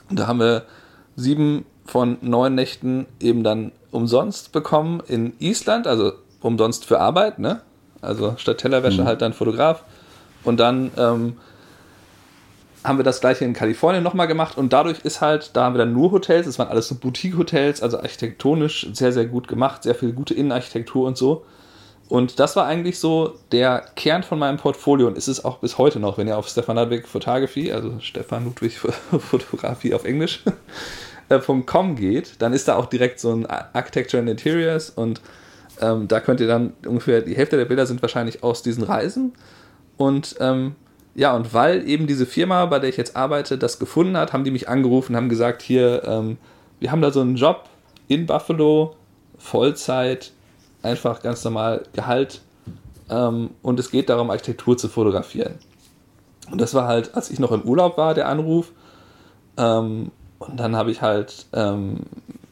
Und 0.09 0.19
da 0.19 0.27
haben 0.27 0.41
wir 0.41 0.63
sieben 1.17 1.67
von 1.85 2.19
neun 2.21 2.55
Nächten 2.55 3.07
eben 3.21 3.43
dann 3.45 3.73
umsonst 3.91 4.53
bekommen 4.53 5.03
in 5.07 5.33
Island, 5.39 5.87
also 5.87 6.13
umsonst 6.41 6.85
für 6.85 7.01
Arbeit, 7.01 7.39
ne? 7.39 7.63
Also 8.03 8.35
statt 8.37 8.59
Tellerwäsche 8.59 9.03
mhm. 9.03 9.07
halt 9.07 9.23
dann 9.23 9.33
Fotograf. 9.33 9.85
Und 10.45 10.61
dann 10.61 10.91
ähm, 10.97 11.37
haben 12.87 12.99
wir 12.99 13.05
das 13.05 13.21
gleiche 13.21 13.45
in 13.45 13.53
Kalifornien 13.53 14.03
nochmal 14.03 14.27
gemacht 14.27 14.57
und 14.57 14.73
dadurch 14.73 15.01
ist 15.01 15.21
halt, 15.21 15.51
da 15.55 15.65
haben 15.65 15.75
wir 15.75 15.79
dann 15.79 15.93
nur 15.93 16.13
Hotels, 16.13 16.47
es 16.47 16.59
waren 16.59 16.69
alles 16.69 16.89
so 16.89 16.95
Boutique-Hotels, 16.95 17.83
also 17.83 17.99
architektonisch 17.99 18.89
sehr, 18.93 19.13
sehr 19.13 19.27
gut 19.27 19.49
gemacht, 19.49 19.83
sehr 19.83 19.95
viel 19.95 20.13
gute 20.13 20.35
Innenarchitektur 20.35 21.07
und 21.07 21.17
so. 21.17 21.45
Und 22.09 22.39
das 22.39 22.55
war 22.55 22.67
eigentlich 22.67 23.01
so 23.01 23.35
der 23.51 23.85
Kern 23.97 24.23
von 24.23 24.39
meinem 24.39 24.59
Portfolio 24.59 25.09
und 25.09 25.19
ist 25.19 25.27
es 25.27 25.45
auch 25.45 25.59
bis 25.59 25.77
heute 25.77 25.99
noch, 25.99 26.19
wenn 26.19 26.29
ihr 26.29 26.39
auf 26.39 26.49
Stefan 26.49 26.77
Ludwig 26.77 27.09
Photography, 27.09 27.73
also 27.73 27.99
Stefan 27.99 28.45
Ludwig 28.45 28.79
Fotografie 29.19 29.93
auf 29.93 30.05
Englisch, 30.05 30.45
äh, 31.29 31.41
.com 31.67 31.97
geht, 31.97 32.41
dann 32.41 32.53
ist 32.53 32.69
da 32.69 32.77
auch 32.77 32.87
direkt 32.87 33.19
so 33.19 33.33
ein 33.33 33.47
Architecture 33.47 34.21
and 34.21 34.31
Interiors 34.31 34.91
und 34.91 35.21
ähm, 35.81 36.07
da 36.07 36.21
könnt 36.21 36.41
ihr 36.41 36.47
dann 36.47 36.75
ungefähr, 36.87 37.23
die 37.23 37.37
Hälfte 37.37 37.57
der 37.57 37.65
Bilder 37.65 37.87
sind 37.87 38.01
wahrscheinlich 38.03 38.45
aus 38.45 38.63
diesen 38.63 38.85
Reisen 38.85 39.33
und 39.97 40.37
ähm, 40.39 40.77
ja, 41.17 41.35
und 41.35 41.55
weil 41.55 41.89
eben 41.89 42.07
diese 42.07 42.27
Firma, 42.27 42.67
bei 42.67 42.79
der 42.79 42.91
ich 42.91 42.99
jetzt 42.99 43.17
arbeite, 43.17 43.57
das 43.57 43.79
gefunden 43.79 44.17
hat, 44.19 44.35
haben 44.35 44.45
die 44.45 44.51
mich 44.51 44.69
angerufen, 44.69 45.17
haben 45.17 45.31
gesagt, 45.31 45.63
hier, 45.63 46.05
ähm, 46.05 46.37
wir 46.79 46.93
haben 46.93 47.01
da 47.01 47.11
so 47.11 47.23
einen 47.23 47.37
Job 47.37 47.65
in 48.07 48.27
Buffalo, 48.27 48.95
Vollzeit, 49.39 50.33
einfach 50.83 51.23
ganz 51.23 51.43
normal 51.43 51.85
Gehalt 51.95 52.43
ähm, 53.09 53.51
und 53.63 53.81
es 53.81 53.91
geht 53.91 54.11
darum, 54.11 54.31
Architektur 54.31 54.77
zu 54.77 54.89
fotografieren. 54.89 55.55
Und 56.51 56.61
das 56.61 56.75
war 56.75 56.87
halt, 56.87 57.15
als 57.15 57.31
ich 57.31 57.39
noch 57.39 57.51
im 57.53 57.63
Urlaub 57.63 57.97
war, 57.97 58.13
der 58.13 58.29
Anruf. 58.29 58.73
Ähm, 59.57 60.11
und 60.39 60.61
dann 60.61 60.77
habe 60.77 60.91
ich 60.91 61.01
halt, 61.01 61.47
ähm, 61.55 62.01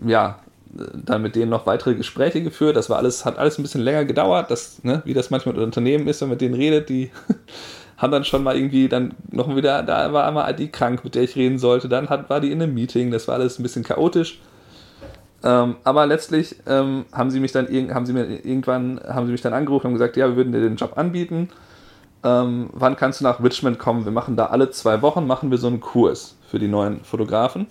ja, 0.05 0.39
dann 0.73 1.21
mit 1.23 1.37
denen 1.37 1.51
noch 1.51 1.67
weitere 1.67 1.95
Gespräche 1.95 2.43
geführt. 2.43 2.77
Das 2.77 2.89
war 2.89 2.97
alles, 2.97 3.25
hat 3.27 3.39
alles 3.39 3.59
ein 3.59 3.63
bisschen 3.63 3.83
länger 3.83 4.05
gedauert, 4.05 4.51
das, 4.51 4.83
ne, 4.83 5.03
wie 5.05 5.15
das 5.15 5.31
manchmal 5.31 5.55
mit 5.55 5.63
Unternehmen 5.63 6.09
ist, 6.09 6.21
wenn 6.21 6.29
man 6.29 6.35
mit 6.35 6.41
denen 6.41 6.55
redet, 6.55 6.89
die 6.89 7.11
haben 7.97 8.13
dann 8.13 8.25
schon 8.25 8.43
mal 8.43 8.57
irgendwie 8.57 8.89
dann 8.89 9.15
noch 9.31 9.55
wieder, 9.55 9.83
da 9.83 10.13
war 10.13 10.27
einmal 10.27 10.53
die 10.55 10.69
krank, 10.69 11.05
mit 11.05 11.15
der 11.15 11.23
ich 11.23 11.37
reden 11.37 11.59
sollte, 11.59 11.89
dann 11.89 12.09
hat, 12.09 12.29
war 12.29 12.41
die 12.41 12.51
in 12.51 12.63
einem 12.63 12.75
Meeting, 12.75 13.11
das 13.11 13.29
war 13.29 13.37
alles 13.37 13.59
ein 13.59 13.63
bisschen 13.63 13.85
chaotisch. 13.85 14.41
Ähm, 15.45 15.77
aber 15.85 16.07
letztlich 16.07 16.57
ähm, 16.67 17.05
haben 17.13 17.31
sie 17.31 17.39
mich 17.39 17.53
dann 17.53 17.67
haben 17.95 18.07
sie 18.07 18.15
mir 18.15 18.25
irgendwann 18.25 18.99
haben 19.07 19.27
sie 19.27 19.33
mich 19.33 19.43
dann 19.43 19.53
angerufen 19.53 19.89
und 19.89 19.93
gesagt, 19.93 20.17
ja, 20.17 20.27
wir 20.27 20.37
würden 20.37 20.53
dir 20.53 20.61
den 20.61 20.77
Job 20.77 20.97
anbieten. 20.97 21.51
Ähm, 22.25 22.71
wann 22.73 22.97
kannst 22.97 23.21
du 23.21 23.25
nach 23.25 23.43
Richmond 23.43 23.79
kommen? 23.79 24.07
Wir 24.07 24.13
machen 24.13 24.37
da 24.37 24.47
alle 24.47 24.71
zwei 24.71 25.03
Wochen 25.03 25.27
machen 25.27 25.51
wir 25.51 25.59
so 25.59 25.67
einen 25.67 25.81
Kurs 25.81 26.37
für 26.49 26.59
die 26.59 26.69
neuen 26.69 27.05
Fotografen. 27.05 27.67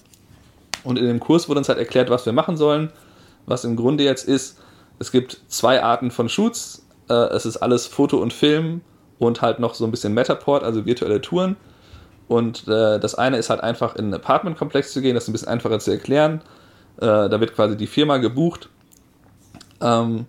Und 0.84 1.00
in 1.00 1.06
dem 1.06 1.20
Kurs 1.20 1.50
wurde 1.50 1.60
uns 1.60 1.70
halt 1.70 1.80
erklärt, 1.80 2.12
was 2.12 2.28
wir 2.28 2.34
machen 2.34 2.58
sollen. 2.58 2.92
Was 3.48 3.66
im 3.66 3.76
Grunde 3.76 4.04
jetzt 4.04 4.28
ist, 4.28 4.62
es 5.00 5.12
gibt 5.12 5.42
zwei 5.48 5.82
Arten 5.82 6.12
von 6.12 6.30
Shoots. 6.30 6.86
Äh, 7.10 7.14
es 7.14 7.48
ist 7.48 7.58
alles 7.58 7.88
Foto 7.88 8.18
und 8.18 8.34
Film 8.34 8.82
und 9.20 9.42
halt 9.42 9.60
noch 9.60 9.74
so 9.74 9.86
ein 9.86 9.92
bisschen 9.92 10.14
Metaport, 10.14 10.64
also 10.64 10.86
virtuelle 10.86 11.22
Touren. 11.22 11.56
Und 12.28 12.68
äh, 12.68 13.00
das 13.00 13.16
eine 13.16 13.38
ist 13.38 13.50
halt 13.50 13.62
einfach 13.62 13.96
in 13.96 14.06
einen 14.06 14.14
Apartmentkomplex 14.16 14.94
zu 14.94 15.02
gehen, 15.02 15.16
das 15.16 15.24
ist 15.24 15.30
ein 15.30 15.34
bisschen 15.34 15.50
einfacher 15.50 15.80
zu 15.80 15.92
erklären. 15.92 16.42
Äh, 16.98 17.30
da 17.30 17.40
wird 17.40 17.54
quasi 17.56 17.76
die 17.78 17.88
Firma 17.88 18.18
gebucht 18.18 18.70
ähm, 19.82 20.26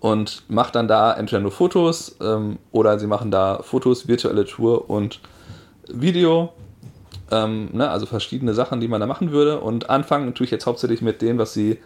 und 0.00 0.42
macht 0.48 0.74
dann 0.74 0.88
da 0.88 1.12
entweder 1.14 1.40
nur 1.40 1.52
Fotos 1.52 2.16
ähm, 2.20 2.58
oder 2.72 2.98
sie 2.98 3.06
machen 3.06 3.30
da 3.30 3.62
Fotos, 3.62 4.06
virtuelle 4.06 4.44
Tour 4.44 4.88
und 4.88 5.20
Video 5.88 6.52
ähm, 7.30 7.70
ne, 7.72 7.90
also 7.90 8.06
verschiedene 8.06 8.54
Sachen, 8.54 8.80
die 8.80 8.88
man 8.88 9.00
da 9.00 9.06
machen 9.06 9.32
würde. 9.32 9.60
Und 9.60 9.90
anfangen 9.90 10.26
natürlich 10.26 10.50
jetzt 10.50 10.66
hauptsächlich 10.66 11.02
mit 11.02 11.22
dem, 11.22 11.38
was 11.38 11.52
sie, 11.52 11.78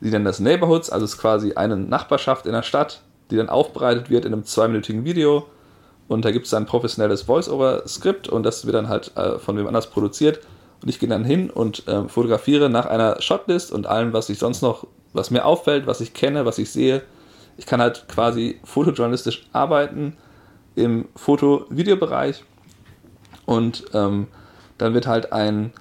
sie 0.00 0.10
nennen 0.10 0.24
das 0.24 0.40
Neighborhoods, 0.40 0.90
also 0.90 1.04
es 1.04 1.14
ist 1.14 1.18
quasi 1.18 1.54
eine 1.54 1.76
Nachbarschaft 1.76 2.46
in 2.46 2.52
der 2.52 2.62
Stadt, 2.62 3.02
die 3.30 3.36
dann 3.36 3.48
aufbereitet 3.48 4.10
wird 4.10 4.24
in 4.24 4.32
einem 4.32 4.44
zweiminütigen 4.44 5.04
Video. 5.04 5.46
Und 6.08 6.24
da 6.24 6.30
gibt 6.30 6.44
es 6.44 6.50
dann 6.50 6.64
ein 6.64 6.66
professionelles 6.66 7.22
Voice-Over-Skript 7.22 8.28
und 8.28 8.44
das 8.44 8.64
wird 8.64 8.76
dann 8.76 8.88
halt 8.88 9.16
äh, 9.16 9.38
von 9.38 9.56
wem 9.56 9.66
anders 9.66 9.90
produziert. 9.90 10.40
Und 10.82 10.88
ich 10.88 10.98
gehe 10.98 11.08
dann 11.08 11.24
hin 11.24 11.50
und 11.50 11.86
äh, 11.88 12.08
fotografiere 12.08 12.68
nach 12.68 12.86
einer 12.86 13.20
Shotlist 13.20 13.72
und 13.72 13.86
allem, 13.86 14.12
was 14.12 14.28
ich 14.28 14.38
sonst 14.38 14.62
noch, 14.62 14.86
was 15.12 15.30
mir 15.30 15.44
auffällt, 15.44 15.86
was 15.86 16.00
ich 16.00 16.14
kenne, 16.14 16.44
was 16.44 16.58
ich 16.58 16.70
sehe. 16.70 17.02
Ich 17.56 17.66
kann 17.66 17.80
halt 17.80 18.06
quasi 18.08 18.60
fotojournalistisch 18.64 19.48
arbeiten 19.52 20.16
im 20.74 21.08
Foto-Video-Bereich 21.16 22.44
und 23.46 23.84
ähm, 23.94 24.28
dann 24.78 24.94
wird 24.94 25.06
halt 25.06 25.32
ein 25.32 25.72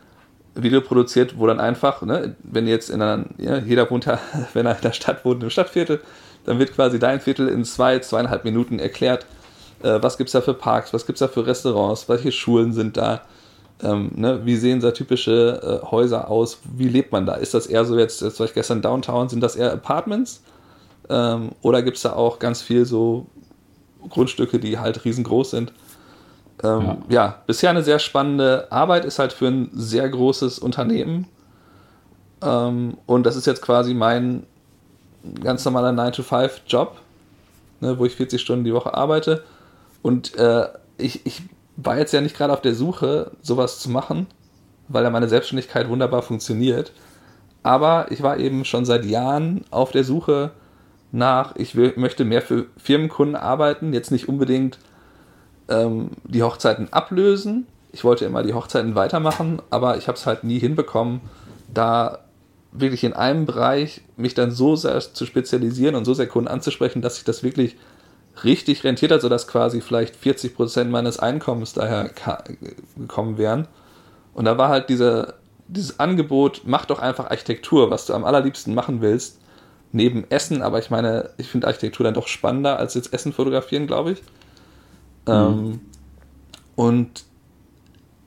Video 0.56 0.80
produziert, 0.80 1.38
wo 1.38 1.48
dann 1.48 1.60
einfach, 1.60 2.02
ne, 2.02 2.36
wenn 2.44 2.66
jetzt 2.66 2.90
in 2.90 3.02
einer, 3.02 3.26
ja, 3.38 3.58
jeder 3.58 3.90
wohnt 3.92 4.06
ja, 4.06 4.20
wenn 4.54 4.66
er 4.66 4.76
in 4.76 4.82
der 4.82 4.94
Stadt 4.94 5.26
wohnt, 5.26 5.44
im 5.44 5.50
Stadtviertel, 5.50 6.00
dann 6.46 6.60
wird 6.60 6.74
quasi 6.74 6.98
dein 6.98 7.20
Viertel 7.20 7.50
in 7.50 7.66
zwei, 7.66 8.00
zweieinhalb 8.00 8.46
Minuten 8.46 8.80
erklärt, 8.80 9.26
äh, 9.86 10.02
was 10.02 10.18
gibt 10.18 10.30
es 10.30 10.34
da 10.34 10.42
für 10.42 10.54
Parks, 10.54 10.94
was 10.94 11.06
gibt 11.06 11.18
es 11.18 11.20
da 11.20 11.28
für 11.28 11.46
Restaurants, 11.46 12.10
welche 12.10 12.32
Schulen 12.32 12.74
sind 12.74 12.98
da, 12.98 13.22
ähm, 13.84 14.12
ne, 14.16 14.42
wie 14.46 14.56
sehen 14.56 14.80
da 14.80 14.92
typische 14.92 15.82
äh, 15.84 15.86
Häuser 15.86 16.30
aus, 16.30 16.60
wie 16.76 16.88
lebt 16.88 17.12
man 17.12 17.26
da? 17.26 17.36
Ist 17.36 17.54
das 17.54 17.68
eher 17.68 17.86
so 17.86 17.98
jetzt, 17.98 18.22
jetzt 18.22 18.40
war 18.40 18.48
ich 18.48 18.54
gestern 18.54 18.82
Downtown, 18.82 19.30
sind 19.30 19.42
das 19.42 19.56
eher 19.56 19.72
Apartments? 19.72 20.42
Ähm, 21.10 21.52
oder 21.62 21.84
gibt 21.84 21.98
es 21.98 22.04
da 22.04 22.14
auch 22.14 22.40
ganz 22.40 22.62
viel 22.62 22.86
so 22.86 23.28
Grundstücke, 24.10 24.60
die 24.60 24.80
halt 24.80 25.06
riesengroß 25.06 25.52
sind? 25.52 25.72
Ähm, 26.64 26.82
ja. 26.82 26.98
ja. 27.10 27.36
bisher 27.46 27.70
eine 27.70 27.84
sehr 27.84 28.00
spannende 28.00 28.72
Arbeit, 28.72 29.06
ist 29.06 29.20
halt 29.20 29.34
für 29.34 29.48
ein 29.48 29.70
sehr 29.74 30.10
großes 30.10 30.58
Unternehmen. 30.58 31.28
Ähm, 32.42 32.98
und 33.06 33.26
das 33.26 33.36
ist 33.36 33.46
jetzt 33.46 33.62
quasi 33.62 33.94
mein 33.94 34.48
ganz 35.44 35.64
normaler 35.66 35.90
9-to-5-Job, 35.90 36.96
ne, 37.82 38.00
wo 38.00 38.06
ich 38.06 38.16
40 38.16 38.42
Stunden 38.42 38.64
die 38.64 38.74
Woche 38.74 38.94
arbeite. 38.94 39.44
Und 40.06 40.38
äh, 40.38 40.68
ich, 41.00 41.26
ich 41.26 41.42
war 41.78 41.98
jetzt 41.98 42.14
ja 42.14 42.22
nicht 42.22 42.38
gerade 42.38 42.54
auf 42.54 42.62
der 42.62 42.76
Suche, 42.76 43.32
sowas 43.42 43.80
zu 43.80 43.90
machen, 43.90 44.28
weil 44.88 45.04
ja 45.04 45.10
meine 45.10 45.28
Selbstständigkeit 45.28 45.90
wunderbar 45.90 46.22
funktioniert. 46.22 46.92
Aber 47.64 48.12
ich 48.12 48.22
war 48.22 48.38
eben 48.38 48.66
schon 48.66 48.86
seit 48.86 49.04
Jahren 49.04 49.66
auf 49.72 49.90
der 49.90 50.04
Suche 50.04 50.52
nach, 51.12 51.56
ich 51.56 51.76
will, 51.76 51.94
möchte 51.96 52.24
mehr 52.24 52.44
für 52.44 52.68
Firmenkunden 52.78 53.36
arbeiten, 53.36 53.94
jetzt 53.94 54.12
nicht 54.12 54.30
unbedingt 54.30 54.78
ähm, 55.70 56.12
die 56.24 56.44
Hochzeiten 56.44 56.94
ablösen. 56.94 57.66
Ich 57.92 58.04
wollte 58.04 58.26
immer 58.26 58.44
die 58.44 58.54
Hochzeiten 58.54 58.94
weitermachen, 58.94 59.60
aber 59.72 59.98
ich 59.98 60.08
habe 60.08 60.20
es 60.20 60.28
halt 60.28 60.44
nie 60.44 60.60
hinbekommen, 60.60 61.22
da 61.74 62.20
wirklich 62.72 63.04
in 63.04 63.14
einem 63.14 63.48
Bereich 63.48 64.02
mich 64.18 64.36
dann 64.36 64.52
so 64.52 64.76
sehr 64.76 65.00
zu 65.00 65.26
spezialisieren 65.26 65.96
und 65.96 66.06
so 66.06 66.14
sehr 66.14 66.28
Kunden 66.28 66.48
anzusprechen, 66.48 67.02
dass 67.02 67.16
sich 67.16 67.24
das 67.24 67.42
wirklich 67.42 67.76
richtig 68.44 68.84
rentiert 68.84 69.12
hat, 69.12 69.22
sodass 69.22 69.48
quasi 69.48 69.82
vielleicht 69.82 70.16
40 70.16 70.56
Prozent 70.56 70.92
meines 70.92 71.20
Einkommens 71.20 71.74
daher 71.74 72.10
gekommen 72.98 73.38
wären. 73.38 73.68
Und 74.34 74.46
da 74.46 74.58
war 74.58 74.70
halt 74.70 74.90
diese, 74.90 75.36
dieses 75.68 76.00
Angebot, 76.00 76.62
mach 76.66 76.86
doch 76.86 77.00
einfach 77.00 77.30
Architektur, 77.30 77.90
was 77.90 78.06
du 78.06 78.14
am 78.14 78.26
allerliebsten 78.26 78.74
machen 78.74 79.02
willst, 79.02 79.40
neben 79.92 80.30
Essen, 80.30 80.62
aber 80.62 80.80
ich 80.80 80.90
meine, 80.90 81.30
ich 81.38 81.48
finde 81.48 81.68
Architektur 81.68 82.04
dann 82.04 82.14
doch 82.14 82.28
spannender 82.28 82.78
als 82.78 82.94
jetzt 82.96 83.14
Essen 83.14 83.32
fotografieren, 83.32 83.88
glaube 83.88 84.12
ich. 84.12 84.24
Mhm. 85.26 85.34
Ähm, 85.34 85.80
und 86.76 87.24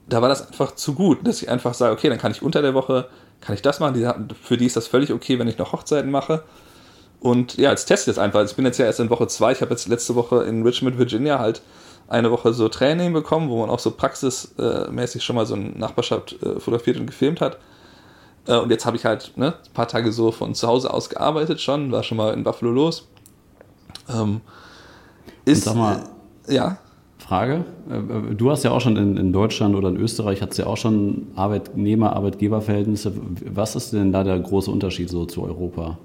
da 0.09 0.23
war 0.23 0.31
das 0.31 0.49
einfach 0.49 0.75
zu 0.75 0.95
gut, 0.95 1.27
dass 1.27 1.43
ich 1.43 1.51
einfach 1.51 1.75
sage, 1.75 1.93
okay, 1.93 2.09
dann 2.09 2.19
kann 2.19 2.33
ich 2.33 2.43
unter 2.43 2.63
der 2.63 2.73
Woche, 2.73 3.09
kann 3.41 3.55
ich 3.55 3.63
das 3.63 3.79
machen, 3.81 3.95
die, 3.95 4.35
für 4.43 4.57
die 4.57 4.67
ist 4.67 4.77
das 4.77 4.87
völlig 4.87 5.13
okay, 5.13 5.39
wenn 5.39 5.49
ich 5.49 5.59
noch 5.59 5.73
Hochzeiten 5.73 6.11
mache. 6.11 6.43
Und 7.21 7.57
ja, 7.57 7.71
jetzt 7.71 7.87
teste 7.87 8.11
ich 8.11 8.17
das 8.17 8.23
einfach. 8.23 8.45
Ich 8.45 8.55
bin 8.55 8.65
jetzt 8.65 8.79
ja 8.79 8.87
erst 8.87 9.01
in 9.01 9.11
Woche 9.11 9.27
zwei, 9.27 9.53
ich 9.53 9.61
habe 9.61 9.73
jetzt 9.73 9.89
letzte 9.89 10.15
Woche 10.15 10.45
in 10.45 10.63
Richmond, 10.63 10.99
Virginia 10.99 11.39
halt 11.39 11.63
eine 12.09 12.31
Woche 12.31 12.53
so 12.53 12.69
Training 12.69 13.13
bekommen, 13.13 13.51
wo 13.51 13.61
man 13.61 13.71
auch 13.71 13.79
so 13.79 13.91
praxismäßig 13.91 15.23
schon 15.23 15.37
mal 15.37 15.47
so 15.47 15.55
eine 15.55 15.71
Nachbarschaft 15.71 16.43
äh, 16.43 16.59
fotografiert 16.59 16.99
und 16.99 17.07
gefilmt 17.07 17.41
hat. 17.41 17.59
Äh, 18.47 18.57
und 18.57 18.71
jetzt 18.71 18.87
habe 18.87 18.97
ich 18.97 19.05
halt 19.05 19.33
ne, 19.37 19.55
ein 19.55 19.75
paar 19.75 19.89
Tage 19.89 20.11
so 20.13 20.33
von 20.33 20.55
zu 20.55 20.67
Hause 20.67 20.93
aus 20.93 21.11
gearbeitet 21.11 21.61
schon, 21.61 21.93
war 21.93 22.03
schon 22.03 22.17
mal 22.17 22.33
in 22.33 22.45
Buffalo 22.45 22.73
los. 22.73 23.09
Ähm, 24.09 24.41
ist, 25.45 25.65
sag 25.65 25.77
mal, 25.77 26.05
äh, 26.47 26.55
ja. 26.55 26.79
Frage. 27.19 27.65
Du 28.39 28.51
hast 28.51 28.63
ja 28.63 28.71
auch 28.71 28.81
schon 28.81 28.97
in, 28.97 29.17
in 29.19 29.33
Deutschland 29.33 29.75
oder 29.75 29.89
in 29.89 29.97
Österreich 29.97 30.41
hast 30.41 30.57
ja 30.57 30.67
auch 30.67 30.77
schon 30.79 31.27
Arbeitnehmer-Arbeitgeber-Verhältnisse. 31.35 33.13
Was 33.45 33.77
ist 33.77 33.93
denn 33.93 34.13
da 34.13 34.25
der 34.25 34.39
große 34.39 34.71
Unterschied 34.71 35.11
so 35.11 35.27
zu 35.27 35.43
Europa? 35.43 35.99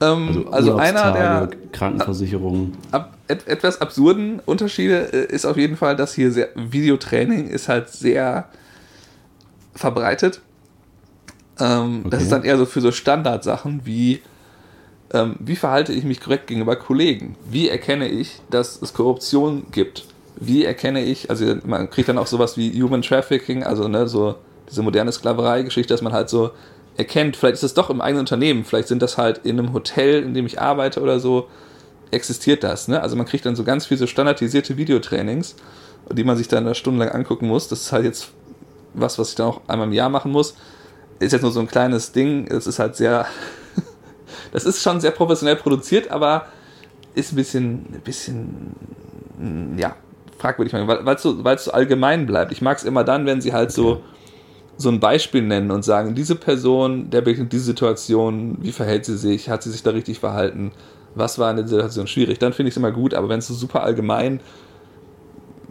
Ähm, 0.00 0.46
also, 0.50 0.50
also 0.50 0.76
einer 0.76 1.12
der 1.12 1.50
Krankenversicherung. 1.72 2.72
Ab, 2.90 3.16
et, 3.28 3.46
etwas 3.46 3.80
absurden 3.80 4.40
Unterschiede 4.44 5.12
äh, 5.12 5.34
ist 5.34 5.44
auf 5.44 5.56
jeden 5.56 5.76
Fall, 5.76 5.96
dass 5.96 6.14
hier 6.14 6.32
sehr, 6.32 6.48
Videotraining 6.54 7.48
ist 7.48 7.68
halt 7.68 7.90
sehr 7.90 8.48
verbreitet. 9.74 10.40
Ähm, 11.58 12.00
okay. 12.00 12.10
Das 12.10 12.22
ist 12.22 12.32
dann 12.32 12.44
eher 12.44 12.56
so 12.56 12.64
für 12.66 12.80
so 12.80 12.92
Standardsachen 12.92 13.82
wie 13.84 14.22
ähm, 15.12 15.36
wie 15.40 15.56
verhalte 15.56 15.92
ich 15.92 16.04
mich 16.04 16.20
korrekt 16.20 16.46
gegenüber 16.46 16.76
Kollegen? 16.76 17.36
Wie 17.50 17.68
erkenne 17.68 18.08
ich, 18.08 18.40
dass 18.50 18.80
es 18.80 18.92
Korruption 18.92 19.66
gibt? 19.72 20.06
Wie 20.36 20.64
erkenne 20.64 21.02
ich, 21.02 21.28
also 21.30 21.56
man 21.64 21.90
kriegt 21.90 22.08
dann 22.08 22.18
auch 22.18 22.28
sowas 22.28 22.56
wie 22.56 22.80
Human 22.80 23.02
Trafficking, 23.02 23.64
also 23.64 23.88
ne, 23.88 24.06
so 24.06 24.36
diese 24.70 24.82
moderne 24.82 25.10
Sklaverei-Geschichte, 25.10 25.92
dass 25.92 26.00
man 26.00 26.12
halt 26.12 26.28
so 26.30 26.52
erkennt, 27.00 27.36
vielleicht 27.36 27.54
ist 27.54 27.62
es 27.62 27.74
doch 27.74 27.90
im 27.90 28.00
eigenen 28.00 28.20
Unternehmen, 28.20 28.64
vielleicht 28.64 28.88
sind 28.88 29.02
das 29.02 29.18
halt 29.18 29.38
in 29.38 29.58
einem 29.58 29.72
Hotel, 29.72 30.22
in 30.22 30.34
dem 30.34 30.46
ich 30.46 30.60
arbeite 30.60 31.00
oder 31.00 31.18
so, 31.18 31.48
existiert 32.10 32.62
das. 32.62 32.88
Ne? 32.88 33.00
Also 33.02 33.16
man 33.16 33.26
kriegt 33.26 33.46
dann 33.46 33.56
so 33.56 33.64
ganz 33.64 33.86
viele 33.86 33.98
so 33.98 34.06
standardisierte 34.06 34.76
Videotrainings, 34.76 35.56
die 36.12 36.24
man 36.24 36.36
sich 36.36 36.48
dann 36.48 36.64
da 36.64 36.74
stundenlang 36.74 37.10
angucken 37.10 37.48
muss. 37.48 37.68
Das 37.68 37.80
ist 37.80 37.92
halt 37.92 38.04
jetzt 38.04 38.30
was, 38.94 39.18
was 39.18 39.30
ich 39.30 39.34
dann 39.36 39.46
auch 39.46 39.60
einmal 39.66 39.86
im 39.86 39.92
Jahr 39.92 40.08
machen 40.08 40.30
muss. 40.30 40.54
Ist 41.20 41.32
jetzt 41.32 41.42
nur 41.42 41.52
so 41.52 41.60
ein 41.60 41.68
kleines 41.68 42.12
Ding, 42.12 42.46
es 42.48 42.66
ist 42.66 42.78
halt 42.78 42.96
sehr 42.96 43.26
das 44.52 44.64
ist 44.64 44.82
schon 44.82 45.00
sehr 45.00 45.10
professionell 45.10 45.56
produziert, 45.56 46.10
aber 46.10 46.46
ist 47.14 47.32
ein 47.32 47.36
bisschen, 47.36 47.86
ein 47.92 48.00
bisschen, 48.04 48.74
ja, 49.76 49.96
fragwürdig, 50.38 50.72
weil 50.72 51.14
es 51.14 51.22
so, 51.22 51.42
so 51.56 51.72
allgemein 51.72 52.26
bleibt. 52.26 52.52
Ich 52.52 52.62
mag 52.62 52.78
es 52.78 52.84
immer 52.84 53.04
dann, 53.04 53.26
wenn 53.26 53.40
sie 53.40 53.52
halt 53.52 53.72
so, 53.72 54.02
so 54.80 54.88
ein 54.88 55.00
Beispiel 55.00 55.42
nennen 55.42 55.70
und 55.70 55.84
sagen, 55.84 56.14
diese 56.14 56.36
Person, 56.36 57.10
der 57.10 57.20
begegnet 57.20 57.52
diese 57.52 57.64
Situation, 57.64 58.58
wie 58.60 58.72
verhält 58.72 59.04
sie 59.04 59.18
sich, 59.18 59.50
hat 59.50 59.62
sie 59.62 59.70
sich 59.70 59.82
da 59.82 59.90
richtig 59.90 60.20
verhalten, 60.20 60.72
was 61.14 61.38
war 61.38 61.50
in 61.50 61.56
der 61.56 61.68
Situation 61.68 62.06
schwierig, 62.06 62.38
dann 62.38 62.52
finde 62.52 62.68
ich 62.68 62.74
es 62.74 62.76
immer 62.76 62.92
gut, 62.92 63.14
aber 63.14 63.28
wenn 63.28 63.40
es 63.40 63.48
so 63.48 63.54
super 63.54 63.82
allgemein 63.82 64.40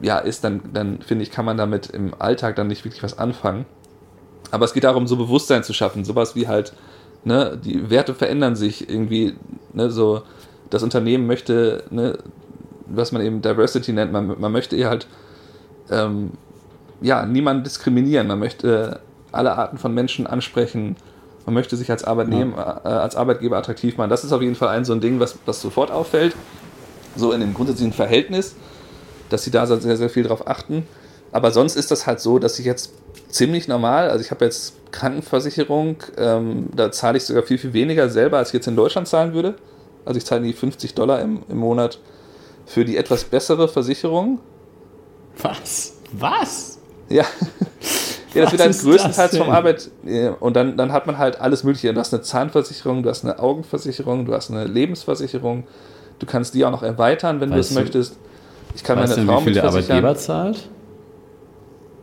ja, 0.02 0.20
ist, 0.20 0.44
dann, 0.44 0.62
dann 0.74 1.02
finde 1.02 1.24
ich, 1.24 1.32
kann 1.32 1.46
man 1.46 1.58
damit 1.58 1.90
im 1.90 2.14
Alltag 2.20 2.56
dann 2.56 2.68
nicht 2.68 2.86
wirklich 2.86 3.04
was 3.04 3.18
anfangen. 3.18 3.66
Aber 4.52 4.66
es 4.66 4.74
geht 4.74 4.84
darum, 4.84 5.08
so 5.08 5.18
Bewusstsein 5.18 5.64
zu 5.64 5.74
schaffen, 5.74 6.06
sowas 6.06 6.36
wie 6.36 6.48
halt, 6.48 6.74
ne, 7.24 7.60
die 7.62 7.90
Werte 7.90 8.14
verändern 8.14 8.56
sich 8.56 8.90
irgendwie, 8.90 9.36
ne, 9.74 9.90
so, 9.90 10.22
das 10.70 10.84
Unternehmen 10.84 11.28
möchte, 11.28 11.84
ne, 11.90 12.18
was 12.88 13.12
man 13.12 13.22
eben 13.22 13.42
Diversity 13.42 13.92
nennt, 13.94 14.12
man, 14.12 14.40
man 14.40 14.52
möchte 14.52 14.88
halt, 14.88 15.08
ähm, 15.92 16.32
ja, 17.02 17.26
niemanden 17.26 17.64
diskriminieren, 17.64 18.28
man 18.28 18.40
möchte 18.40 19.02
alle 19.32 19.58
Arten 19.58 19.78
von 19.78 19.94
Menschen 19.94 20.28
ansprechen, 20.28 20.96
man 21.46 21.54
möchte 21.54 21.78
sich 21.78 21.90
als 21.90 22.04
Arbeitnehmer, 22.04 22.82
ja. 22.84 22.92
äh, 22.92 22.94
als 23.00 23.16
Arbeitgeber 23.16 23.58
attraktiv 23.58 23.98
machen. 23.98 24.10
Das 24.10 24.24
ist 24.24 24.32
auf 24.32 24.42
jeden 24.42 24.56
Fall 24.56 24.70
ein 24.70 24.86
so 24.86 24.94
ein 24.94 25.02
Ding, 25.02 25.20
was, 25.20 25.36
was 25.46 25.62
sofort 25.62 25.92
auffällt, 25.92 26.36
so 27.16 27.32
in 27.32 27.42
dem 27.42 27.54
grundsätzlichen 27.54 27.94
Verhältnis, 27.94 28.56
dass 29.30 29.44
sie 29.44 29.52
da 29.52 29.66
sehr, 29.66 29.98
sehr 29.98 30.10
viel 30.10 30.24
drauf 30.24 30.48
achten. 30.48 30.86
Aber 31.32 31.52
sonst 31.52 31.76
ist 31.76 31.92
das 31.92 32.08
halt 32.08 32.20
so, 32.20 32.40
dass 32.40 32.58
ich 32.60 32.66
jetzt 32.66 32.94
ziemlich 33.30 33.68
normal, 33.68 34.10
also 34.10 34.24
ich 34.24 34.32
habe 34.32 34.46
jetzt 34.46 34.74
Krankenversicherung, 34.92 35.98
ähm, 36.18 36.70
da 36.76 36.92
zahle 36.92 37.18
ich 37.18 37.26
sogar 37.26 37.44
viel, 37.44 37.60
viel 37.60 37.74
weniger 37.74 38.10
selber, 38.10 38.38
als 38.38 38.50
ich 38.50 38.56
jetzt 38.56 38.68
in 38.68 38.76
Deutschland 38.76 39.08
zahlen 39.08 39.34
würde. 39.34 39.56
Also 40.06 40.18
ich 40.18 40.26
zahle 40.26 40.42
die 40.42 40.54
50 40.54 40.96
Dollar 40.96 41.22
im, 41.22 41.44
im 41.50 41.58
Monat 41.58 42.00
für 42.66 42.86
die 42.86 42.98
etwas 42.98 43.26
bessere 43.26 43.68
Versicherung. 43.68 44.40
Was? 45.38 45.98
Was? 46.12 46.79
Ja. 47.10 47.26
Ja, 48.34 48.44
das 48.44 48.54
Was 48.54 48.60
wird 48.60 48.70
halt 48.70 48.82
größtenteils 48.84 49.38
vom 49.38 49.50
Arbeit. 49.50 49.90
Und 50.40 50.56
dann, 50.56 50.78
dann 50.78 50.92
hat 50.92 51.08
man 51.08 51.18
halt 51.18 51.42
alles 51.42 51.64
Mögliche. 51.64 51.92
Du 51.94 52.00
hast 52.00 52.14
eine 52.14 52.22
Zahnversicherung, 52.22 53.02
du 53.02 53.10
hast 53.10 53.26
eine 53.26 53.40
Augenversicherung, 53.40 54.26
du 54.26 54.34
hast 54.34 54.52
eine 54.52 54.66
Lebensversicherung. 54.66 55.66
Du 56.20 56.26
kannst 56.28 56.54
die 56.54 56.64
auch 56.64 56.70
noch 56.70 56.84
erweitern, 56.84 57.42
wenn 57.42 57.50
weißt 57.50 57.72
du 57.72 57.74
es 57.74 57.80
möchtest. 57.80 58.18
Ich 58.76 58.84
kann 58.84 59.00
weißt 59.00 59.18
meine 59.18 59.28
Frau 59.28 59.40
wie 59.40 59.44
viel 59.46 59.54
der 59.54 59.64
Arbeitgeber 59.64 60.16
zahlt? 60.16 60.70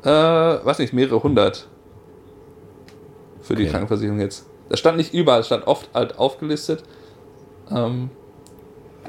Äh, 0.03 0.09
weiß 0.09 0.81
nicht, 0.81 0.92
mehrere 0.92 1.23
hundert 1.23 1.69
für 3.42 3.53
okay. 3.53 3.64
die 3.64 3.71
Krankenversicherung 3.71 4.19
jetzt. 4.19 4.47
Das 4.69 4.81
stand 4.81 4.97
nicht 4.97 5.14
überall, 5.14 5.40
es 5.40 5.47
stand 5.47 5.66
oft 5.69 5.88
halt 5.95 6.19
aufgelistet. 6.19 6.83
Ähm, 7.71 8.11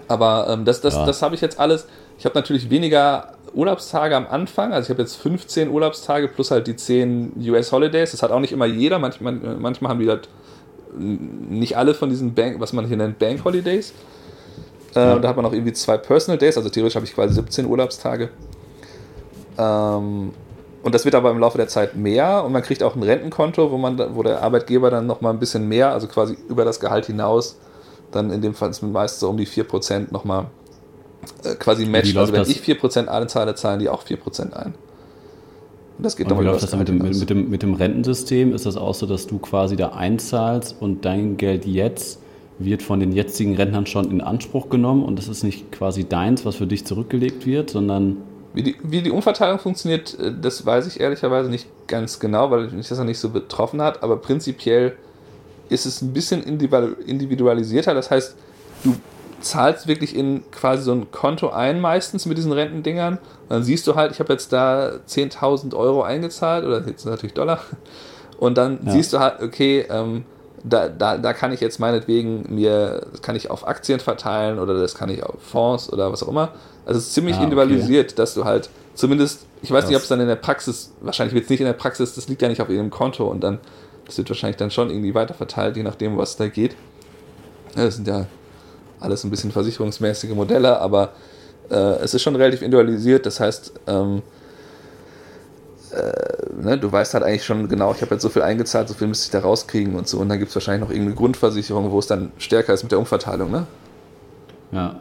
aber 0.08 0.48
ähm, 0.50 0.66
das, 0.66 0.82
das, 0.82 0.94
ja. 0.94 1.06
das 1.06 1.22
habe 1.22 1.34
ich 1.34 1.42
jetzt 1.42 1.60
alles. 1.60 1.88
Ich 2.20 2.26
habe 2.26 2.36
natürlich 2.36 2.70
weniger 2.70 3.34
Urlaubstage 3.58 4.16
am 4.16 4.28
Anfang. 4.28 4.72
Also 4.72 4.86
ich 4.86 4.90
habe 4.92 5.02
jetzt 5.02 5.16
15 5.16 5.70
Urlaubstage 5.70 6.28
plus 6.28 6.52
halt 6.52 6.68
die 6.68 6.76
10 6.76 7.34
US 7.50 7.72
Holidays. 7.72 8.12
Das 8.12 8.22
hat 8.22 8.32
auch 8.32 8.40
nicht 8.40 8.54
immer 8.54 8.68
jeder. 8.68 9.00
Manchmal, 9.00 9.34
manchmal 9.34 9.92
haben 9.92 10.00
die 10.00 10.08
halt 10.08 10.30
nicht 10.98 11.76
alle 11.76 11.94
von 11.94 12.10
diesen 12.10 12.34
Bank, 12.34 12.60
was 12.60 12.72
man 12.72 12.86
hier 12.86 12.98
nennt, 12.98 13.20
Bank 13.20 13.44
Holidays. 13.44 13.94
Äh, 14.96 15.00
ja. 15.00 15.20
Da 15.20 15.30
hat 15.30 15.36
man 15.36 15.46
auch 15.46 15.54
irgendwie 15.54 15.74
zwei 15.74 15.98
Personal 15.98 16.38
Days. 16.38 16.56
Also 16.58 16.70
theoretisch 16.70 16.96
habe 16.96 17.06
ich 17.06 17.14
quasi 17.14 17.34
17 17.34 17.66
Urlaubstage. 17.66 18.30
Ähm, 19.58 20.32
und 20.84 20.96
das 20.96 21.04
wird 21.04 21.16
aber 21.16 21.32
im 21.32 21.40
Laufe 21.40 21.58
der 21.58 21.68
Zeit 21.68 21.96
mehr 21.96 22.44
und 22.46 22.52
man 22.52 22.62
kriegt 22.62 22.84
auch 22.84 22.96
ein 22.96 23.04
Rentenkonto, 23.04 23.72
wo, 23.72 23.78
man, 23.78 24.16
wo 24.16 24.24
der 24.24 24.42
Arbeitgeber 24.42 24.90
dann 24.90 25.08
nochmal 25.08 25.34
ein 25.34 25.40
bisschen 25.40 25.68
mehr, 25.68 25.92
also 25.92 26.08
quasi 26.08 26.38
über 26.48 26.64
das 26.64 26.80
Gehalt 26.80 27.08
hinaus, 27.08 27.58
dann 28.12 28.32
in 28.32 28.42
dem 28.42 28.54
Fall 28.54 28.70
ist 28.70 28.78
es 28.78 28.82
meist 28.84 29.20
so 29.20 29.30
um 29.30 29.38
die 29.38 29.48
4% 29.48 30.14
nochmal 30.14 30.46
äh, 31.44 31.56
quasi 31.56 31.86
matcht. 31.86 32.16
Also 32.18 32.34
wenn 32.34 32.40
das? 32.40 32.50
ich 32.50 32.62
4% 32.62 33.08
einzahle, 33.08 33.56
zahlen 33.56 33.80
die 33.80 33.90
auch 33.90 34.04
4% 34.04 34.54
ein. 34.54 34.74
Und 35.98 36.04
das 36.04 36.16
geht 36.16 36.32
und 36.32 36.40
wie 36.40 36.44
läuft 36.44 36.62
das 36.62 36.70
dann 36.70 36.80
mit 36.80 36.88
dem, 36.88 36.98
mit, 37.00 37.30
dem, 37.30 37.50
mit 37.50 37.64
dem 37.64 37.74
Rentensystem? 37.74 38.54
Ist 38.54 38.66
das 38.66 38.78
auch 38.78 38.94
so, 38.94 39.06
dass 39.08 39.26
du 39.26 39.40
quasi 39.40 39.76
da 39.76 39.90
einzahlst 39.90 40.76
und 40.80 41.06
dein 41.06 41.38
Geld 41.38 41.66
jetzt 41.66 42.20
wird 42.60 42.84
von 42.84 43.00
den 43.00 43.12
jetzigen 43.12 43.56
Rentnern 43.56 43.86
schon 43.86 44.12
in 44.12 44.22
Anspruch 44.22 44.70
genommen 44.70 45.04
und 45.04 45.18
das 45.18 45.28
ist 45.28 45.44
nicht 45.44 45.72
quasi 45.72 46.08
deins, 46.08 46.46
was 46.46 46.56
für 46.56 46.68
dich 46.68 46.86
zurückgelegt 46.86 47.46
wird, 47.46 47.70
sondern 47.70 48.18
wie 48.54 48.64
die, 48.64 48.76
wie 48.82 49.02
die 49.02 49.12
Umverteilung 49.12 49.60
funktioniert, 49.60 50.18
äh, 50.20 50.34
das 50.40 50.66
weiß 50.66 50.88
ich 50.88 51.00
ehrlicherweise 51.00 51.50
nicht 51.50 51.68
ganz 51.88 52.20
genau, 52.20 52.50
weil 52.52 52.70
mich 52.70 52.88
das 52.88 52.98
noch 52.98 53.06
nicht 53.06 53.20
so 53.20 53.30
betroffen 53.30 53.82
hat, 53.82 54.02
aber 54.04 54.18
prinzipiell 54.18 54.96
ist 55.70 55.86
es 55.86 56.02
ein 56.02 56.14
bisschen 56.14 56.44
individualisierter. 56.44 57.94
Das 57.94 58.10
heißt, 58.10 58.36
du 58.84 58.96
zahlst 59.40 59.88
wirklich 59.88 60.16
in 60.16 60.44
quasi 60.52 60.84
so 60.84 60.92
ein 60.92 61.12
Konto 61.12 61.50
ein, 61.50 61.80
meistens 61.82 62.26
mit 62.26 62.38
diesen 62.38 62.52
Rentendingern. 62.52 63.14
Und 63.18 63.50
dann 63.50 63.64
siehst 63.64 63.88
du 63.88 63.96
halt, 63.96 64.12
ich 64.12 64.20
habe 64.20 64.34
jetzt 64.34 64.52
da 64.52 64.94
10.000 65.08 65.76
Euro 65.76 66.04
eingezahlt, 66.04 66.66
oder 66.66 66.86
jetzt 66.88 67.06
natürlich 67.06 67.34
Dollar. 67.34 67.62
Und 68.38 68.58
dann 68.58 68.80
ja. 68.86 68.92
siehst 68.92 69.14
du 69.14 69.20
halt, 69.20 69.42
okay, 69.42 69.86
ähm, 69.90 70.26
da, 70.64 70.90
da, 70.90 71.18
da 71.18 71.34
kann 71.34 71.52
ich 71.52 71.60
jetzt 71.60 71.80
meinetwegen 71.80 72.54
mir, 72.54 73.06
das 73.12 73.22
kann 73.22 73.36
ich 73.36 73.50
auf 73.50 73.68
Aktien 73.68 74.00
verteilen 74.00 74.60
oder 74.60 74.80
das 74.80 74.96
kann 74.96 75.10
ich 75.10 75.24
auf 75.24 75.42
Fonds 75.42 75.92
oder 75.92 76.12
was 76.12 76.24
auch 76.24 76.28
immer. 76.28 76.52
Also 76.86 77.00
es 77.00 77.08
ist 77.08 77.14
ziemlich 77.14 77.38
ah, 77.38 77.44
individualisiert, 77.44 78.12
okay. 78.12 78.16
dass 78.16 78.34
du 78.34 78.46
halt 78.46 78.70
zumindest, 78.94 79.46
ich 79.62 79.72
weiß 79.72 79.82
Krass. 79.82 79.90
nicht, 79.90 79.98
ob 79.98 80.04
es 80.04 80.10
dann 80.10 80.20
in 80.20 80.28
der 80.28 80.36
Praxis, 80.36 80.94
wahrscheinlich 81.02 81.34
wird 81.34 81.46
es 81.46 81.50
nicht 81.50 81.60
in 81.60 81.66
der 81.66 81.74
Praxis, 81.74 82.16
das 82.16 82.28
liegt 82.28 82.42
ja 82.42 82.48
nicht 82.48 82.62
auf 82.62 82.70
ihrem 82.70 82.90
Konto 82.90 83.28
und 83.28 83.42
dann, 83.42 83.60
das 84.06 84.18
wird 84.18 84.30
wahrscheinlich 84.30 84.58
dann 84.58 84.72
schon 84.72 84.90
irgendwie 84.90 85.14
weiter 85.14 85.34
verteilt, 85.34 85.78
je 85.78 85.84
nachdem, 85.84 86.18
was 86.18 86.38
da 86.38 86.48
geht. 86.48 86.76
Das 87.76 87.96
sind 87.96 88.08
ja 88.08 88.26
alles 89.00 89.24
ein 89.24 89.30
bisschen 89.30 89.52
versicherungsmäßige 89.52 90.32
Modelle, 90.32 90.80
aber 90.80 91.14
äh, 91.70 91.76
es 91.76 92.14
ist 92.14 92.22
schon 92.22 92.36
relativ 92.36 92.62
individualisiert. 92.62 93.26
Das 93.26 93.40
heißt, 93.40 93.74
ähm, 93.88 94.22
äh, 95.92 96.62
ne, 96.62 96.78
du 96.78 96.92
weißt 96.92 97.14
halt 97.14 97.24
eigentlich 97.24 97.46
schon 97.46 97.68
genau, 97.70 97.94
ich 97.94 98.02
habe 98.02 98.16
jetzt 98.16 98.22
so 98.22 98.30
viel 98.30 98.42
eingezahlt, 98.42 98.88
so 98.88 98.94
viel 98.94 99.08
müsste 99.08 99.26
ich 99.26 99.32
da 99.32 99.40
rauskriegen 99.40 99.96
und 99.96 100.08
so. 100.08 100.20
Und 100.20 100.30
dann 100.30 100.40
gibt 100.40 100.50
es 100.50 100.56
wahrscheinlich 100.56 100.82
noch 100.82 100.90
irgendeine 100.90 101.16
Grundversicherung, 101.16 101.92
wo 101.92 102.00
es 102.00 102.08
dann 102.08 102.32
stärker 102.38 102.74
ist 102.74 102.84
mit 102.84 102.92
der 102.92 103.00
Umverteilung. 103.00 103.52
Ne? 103.52 103.68
Ja. 104.72 105.00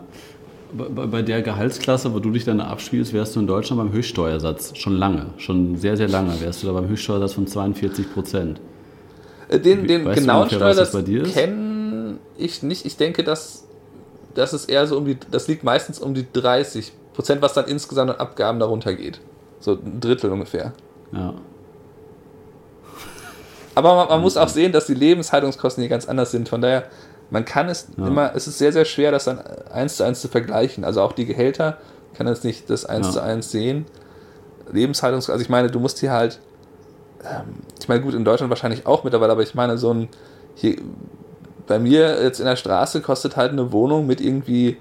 Bei, 0.73 1.07
bei 1.07 1.23
der 1.23 1.43
Gehaltsklasse, 1.43 2.13
wo 2.13 2.19
du 2.19 2.31
dich 2.31 2.45
dann 2.45 2.61
abspielst, 2.61 3.13
wärst 3.13 3.37
du 3.37 3.41
in 3.41 3.47
Deutschland 3.47 3.81
beim 3.81 3.93
Höchststeuersatz 3.93 4.77
schon 4.77 4.95
lange, 4.95 5.27
schon 5.39 5.77
sehr, 5.77 5.97
sehr 5.97 6.09
lange, 6.09 6.41
wärst 6.41 6.63
du 6.63 6.67
da 6.67 6.73
beim 6.73 6.89
Höchststeuersatz 6.89 7.35
von 7.35 7.47
42 7.47 8.13
Prozent. 8.13 8.61
Äh, 9.49 9.61
den, 9.61 9.87
den 9.87 10.05
genauen 10.13 10.51
Steuersatz 10.51 10.93
kenne 11.33 12.19
ich 12.37 12.63
nicht. 12.63 12.85
Ich 12.85 12.97
denke, 12.97 13.23
dass 13.23 13.66
das 14.37 14.53
ist 14.53 14.69
eher 14.69 14.87
so 14.87 14.97
um 14.97 15.05
die, 15.05 15.19
das 15.31 15.49
liegt 15.49 15.65
meistens 15.65 15.99
um 15.99 16.15
die 16.15 16.27
30 16.31 16.93
Prozent, 17.15 17.43
was 17.43 17.55
dann 17.55 17.67
insgesamt 17.67 18.11
an 18.11 18.17
Abgaben 18.17 18.61
darunter 18.61 18.95
geht. 18.95 19.21
So 19.61 19.73
ein 19.73 20.01
Drittel 20.01 20.31
ungefähr. 20.31 20.73
Ja. 21.13 21.35
Aber 23.75 23.95
man, 23.95 24.09
man 24.09 24.21
muss 24.21 24.37
auch 24.37 24.49
sehen, 24.49 24.73
dass 24.73 24.87
die 24.87 24.95
Lebenshaltungskosten 24.95 25.83
hier 25.83 25.89
ganz 25.89 26.07
anders 26.07 26.31
sind. 26.31 26.49
Von 26.49 26.61
daher, 26.61 26.85
man 27.31 27.45
kann 27.45 27.69
es 27.69 27.89
ja. 27.97 28.07
immer, 28.07 28.35
es 28.35 28.47
ist 28.47 28.59
sehr, 28.59 28.73
sehr 28.73 28.85
schwer, 28.85 29.11
das 29.11 29.25
dann 29.25 29.41
eins 29.73 29.97
zu 29.97 30.05
eins 30.05 30.21
zu 30.21 30.29
vergleichen. 30.29 30.85
Also 30.85 31.01
auch 31.03 31.13
die 31.13 31.27
Gehälter 31.27 31.79
kann 32.15 32.27
jetzt 32.27 32.45
nicht 32.45 32.71
das 32.71 32.85
eins 32.85 33.09
ja. 33.09 33.13
zu 33.15 33.23
eins 33.23 33.51
sehen. 33.51 33.87
Lebenshaltungskosten, 34.71 35.33
also 35.33 35.43
ich 35.43 35.51
meine, 35.51 35.71
du 35.71 35.81
musst 35.81 35.99
hier 36.01 36.13
halt, 36.13 36.41
ähm, 37.25 37.63
ich 37.79 37.89
meine, 37.89 38.03
gut, 38.03 38.15
in 38.15 38.25
Deutschland 38.25 38.51
wahrscheinlich 38.51 38.87
auch 38.87 39.05
mittlerweile, 39.05 39.33
aber 39.33 39.43
ich 39.43 39.55
meine, 39.55 39.79
so 39.79 39.93
ein, 39.93 40.09
hier, 40.55 40.77
bei 41.67 41.79
mir 41.79 42.23
jetzt 42.23 42.39
in 42.41 42.47
der 42.47 42.57
Straße 42.57 43.01
kostet 43.01 43.37
halt 43.37 43.53
eine 43.53 43.73
Wohnung 43.73 44.07
mit 44.07 44.21
irgendwie 44.21 44.77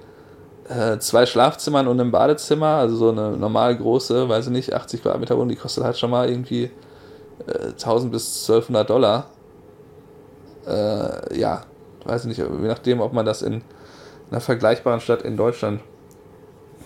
äh, 0.70 0.98
zwei 1.00 1.26
Schlafzimmern 1.26 1.88
und 1.88 2.00
einem 2.00 2.12
Badezimmer, 2.12 2.78
also 2.78 2.96
so 2.96 3.10
eine 3.10 3.32
normal 3.38 3.76
große, 3.76 4.28
weiß 4.30 4.48
ich 4.48 4.52
nicht, 4.52 4.74
80 4.74 5.02
Quadratmeter 5.02 5.36
Wohnung, 5.36 5.50
die 5.50 5.56
kostet 5.56 5.84
halt 5.84 5.98
schon 5.98 6.10
mal 6.10 6.30
irgendwie 6.30 6.72
äh, 7.48 7.68
1000 7.70 8.12
bis 8.12 8.50
1200 8.50 8.90
Dollar. 8.90 9.28
Äh, 10.68 11.40
ja, 11.40 11.64
weiß 12.06 12.26
ich 12.26 12.28
nicht, 12.28 12.38
je 12.38 12.68
nachdem, 12.68 13.02
ob 13.02 13.14
man 13.14 13.26
das 13.26 13.42
in 13.42 13.62
einer 14.32 14.42
vergleichbaren 14.42 15.02
Stadt 15.02 15.22
in 15.22 15.38
Deutschland, 15.38 15.82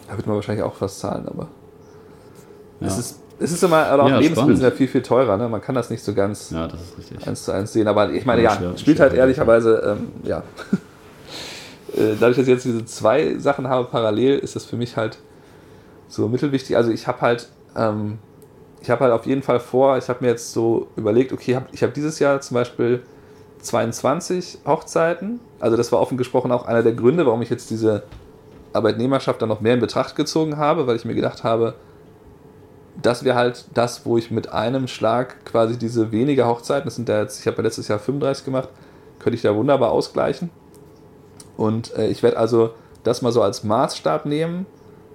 da 0.10 0.18
wird 0.18 0.28
man 0.28 0.36
wahrscheinlich 0.36 0.64
auch 0.64 0.76
was 0.80 1.00
zahlen, 1.00 1.28
aber 1.28 1.48
ja. 2.80 2.88
es 2.88 2.98
ist 2.98 3.20
es 3.40 3.52
ist 3.52 3.64
immer, 3.64 3.94
oder 3.94 4.04
auch 4.04 4.10
ja, 4.10 4.20
Lebensmittel 4.20 4.56
sind 4.56 4.66
ja 4.66 4.72
viel, 4.72 4.88
viel 4.88 5.02
teurer, 5.02 5.38
ne? 5.38 5.48
Man 5.48 5.62
kann 5.62 5.76
das 5.76 5.90
nicht 5.90 6.04
so 6.04 6.14
ganz 6.14 6.52
ja, 6.52 6.68
eins 7.26 7.46
zu 7.46 7.52
eins 7.54 7.72
sehen. 7.72 7.88
Aber 7.88 8.12
ich 8.12 8.26
meine, 8.26 8.42
ja, 8.42 8.56
schwer, 8.56 8.78
spielt 8.78 8.98
schwer, 8.98 9.10
halt 9.10 9.18
ehrlicherweise, 9.18 9.98
ähm, 9.98 10.08
ja. 10.24 10.44
Äh, 11.98 12.16
dadurch, 12.20 12.38
dass 12.38 12.46
ich 12.46 12.54
jetzt 12.54 12.66
diese 12.66 12.86
zwei 12.86 13.40
Sachen 13.40 13.68
habe 13.68 13.88
parallel, 13.90 14.38
ist 14.38 14.56
das 14.56 14.64
für 14.64 14.78
mich 14.78 14.96
halt 14.96 15.18
so 16.08 16.28
mittelwichtig. 16.28 16.78
Also 16.78 16.92
ich 16.92 17.08
habe 17.08 17.22
halt, 17.22 17.50
ähm, 17.76 18.20
ich 18.80 18.92
habe 18.92 19.06
halt 19.06 19.12
auf 19.12 19.26
jeden 19.26 19.42
Fall 19.42 19.60
vor, 19.60 19.98
ich 19.98 20.08
habe 20.08 20.24
mir 20.24 20.30
jetzt 20.30 20.54
so 20.54 20.88
überlegt, 20.96 21.34
okay, 21.34 21.56
hab, 21.56 21.74
ich 21.74 21.82
habe 21.82 21.92
dieses 21.92 22.20
Jahr 22.20 22.42
zum 22.42 22.54
Beispiel 22.54 23.02
22 23.62 24.60
Hochzeiten. 24.68 25.40
Also 25.60 25.78
das 25.78 25.92
war 25.92 26.00
offen 26.00 26.20
gesprochen 26.20 26.52
auch 26.52 26.68
einer 26.68 26.84
der 26.84 26.94
Gründe, 26.94 27.26
warum 27.26 27.42
ich 27.42 27.50
jetzt 27.50 27.72
diese 27.72 28.04
Arbeitnehmerschaft 28.72 29.42
dann 29.42 29.50
noch 29.50 29.62
mehr 29.62 29.74
in 29.74 29.80
Betracht 29.80 30.16
gezogen 30.16 30.58
habe, 30.58 30.86
weil 30.86 30.96
ich 30.96 31.06
mir 31.06 31.16
gedacht 31.16 31.44
habe, 31.44 31.74
das 33.02 33.24
wäre 33.24 33.38
halt 33.38 33.66
das, 33.74 34.06
wo 34.06 34.18
ich 34.18 34.32
mit 34.32 34.52
einem 34.52 34.88
Schlag 34.88 35.46
quasi 35.46 35.78
diese 35.78 36.12
weniger 36.12 36.48
Hochzeiten, 36.48 36.86
das 36.86 36.96
sind 36.96 37.10
ja 37.10 37.22
jetzt, 37.22 37.40
ich 37.40 37.48
habe 37.48 37.58
ja 37.58 37.64
letztes 37.64 37.88
Jahr 37.88 38.00
35 38.00 38.46
gemacht, 38.46 38.70
könnte 39.20 39.36
ich 39.36 39.42
da 39.42 39.56
wunderbar 39.56 39.92
ausgleichen. 39.92 40.50
Und 41.58 41.96
äh, 41.96 42.08
ich 42.08 42.24
werde 42.24 42.38
also 42.38 42.72
das 43.04 43.22
mal 43.22 43.32
so 43.32 43.42
als 43.42 43.64
Maßstab 43.64 44.26
nehmen, 44.26 44.66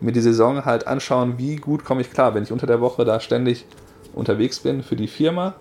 mir 0.01 0.13
die 0.13 0.21
Saison 0.21 0.65
halt 0.65 0.87
anschauen, 0.87 1.39
wie 1.39 1.57
gut 1.57 1.85
komme 1.85 2.01
ich 2.01 2.11
klar, 2.11 2.35
wenn 2.35 2.43
ich 2.43 2.53
unter 2.53 2.67
der 2.67 2.81
Woche 2.81 3.05
da 3.05 3.21
ständig 3.21 3.67
unterwegs 4.15 4.61
bin 4.61 4.83
für 4.83 4.97
die 4.97 5.09
Firma, 5.09 5.55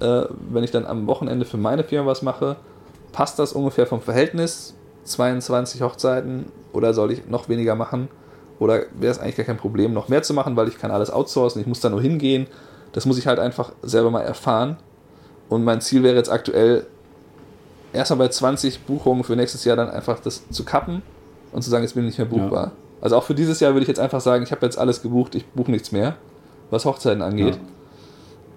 äh, 0.00 0.24
wenn 0.50 0.64
ich 0.64 0.70
dann 0.70 0.86
am 0.86 1.06
Wochenende 1.06 1.44
für 1.44 1.56
meine 1.56 1.84
Firma 1.84 2.10
was 2.10 2.22
mache, 2.22 2.56
passt 3.12 3.38
das 3.38 3.52
ungefähr 3.52 3.86
vom 3.86 4.00
Verhältnis 4.00 4.74
22 5.04 5.82
Hochzeiten 5.82 6.46
oder 6.72 6.94
soll 6.94 7.12
ich 7.12 7.28
noch 7.28 7.48
weniger 7.48 7.74
machen? 7.74 8.08
Oder 8.58 8.84
wäre 8.98 9.10
es 9.10 9.18
eigentlich 9.18 9.36
gar 9.36 9.46
kein 9.46 9.56
Problem, 9.56 9.92
noch 9.92 10.08
mehr 10.08 10.22
zu 10.22 10.34
machen, 10.34 10.56
weil 10.56 10.68
ich 10.68 10.78
kann 10.78 10.90
alles 10.90 11.10
outsourcen, 11.10 11.60
ich 11.60 11.66
muss 11.66 11.80
da 11.80 11.90
nur 11.90 12.00
hingehen. 12.00 12.46
Das 12.92 13.06
muss 13.06 13.18
ich 13.18 13.26
halt 13.26 13.38
einfach 13.38 13.72
selber 13.82 14.10
mal 14.10 14.20
erfahren. 14.20 14.76
Und 15.48 15.64
mein 15.64 15.80
Ziel 15.80 16.02
wäre 16.02 16.16
jetzt 16.16 16.30
aktuell, 16.30 16.86
erstmal 17.92 18.18
bei 18.18 18.28
20 18.28 18.80
Buchungen 18.82 19.24
für 19.24 19.36
nächstes 19.36 19.64
Jahr 19.64 19.76
dann 19.76 19.90
einfach 19.90 20.20
das 20.20 20.48
zu 20.50 20.64
kappen 20.64 21.02
und 21.52 21.62
zu 21.62 21.70
sagen, 21.70 21.84
jetzt 21.84 21.94
bin 21.94 22.04
ich 22.04 22.18
nicht 22.18 22.18
mehr 22.18 22.26
buchbar. 22.26 22.66
Ja. 22.66 22.72
Also 23.00 23.16
auch 23.16 23.24
für 23.24 23.34
dieses 23.34 23.60
Jahr 23.60 23.72
würde 23.72 23.82
ich 23.82 23.88
jetzt 23.88 24.00
einfach 24.00 24.20
sagen, 24.20 24.44
ich 24.44 24.50
habe 24.50 24.64
jetzt 24.64 24.78
alles 24.78 25.02
gebucht, 25.02 25.34
ich 25.34 25.46
buche 25.46 25.70
nichts 25.70 25.92
mehr, 25.92 26.16
was 26.70 26.84
Hochzeiten 26.84 27.22
angeht. 27.22 27.58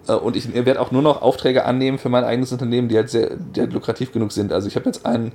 Ja. 0.07 0.15
Äh, 0.15 0.19
und 0.19 0.35
ich 0.35 0.53
werde 0.53 0.79
auch 0.79 0.91
nur 0.91 1.01
noch 1.01 1.21
Aufträge 1.21 1.65
annehmen 1.65 1.97
für 1.97 2.09
mein 2.09 2.23
eigenes 2.23 2.51
Unternehmen, 2.51 2.87
die 2.87 2.97
halt 2.97 3.09
sehr 3.09 3.35
die 3.35 3.59
halt 3.59 3.73
lukrativ 3.73 4.11
genug 4.11 4.31
sind. 4.31 4.51
Also 4.51 4.67
ich 4.67 4.75
habe 4.75 4.85
jetzt 4.85 5.05
einen 5.05 5.31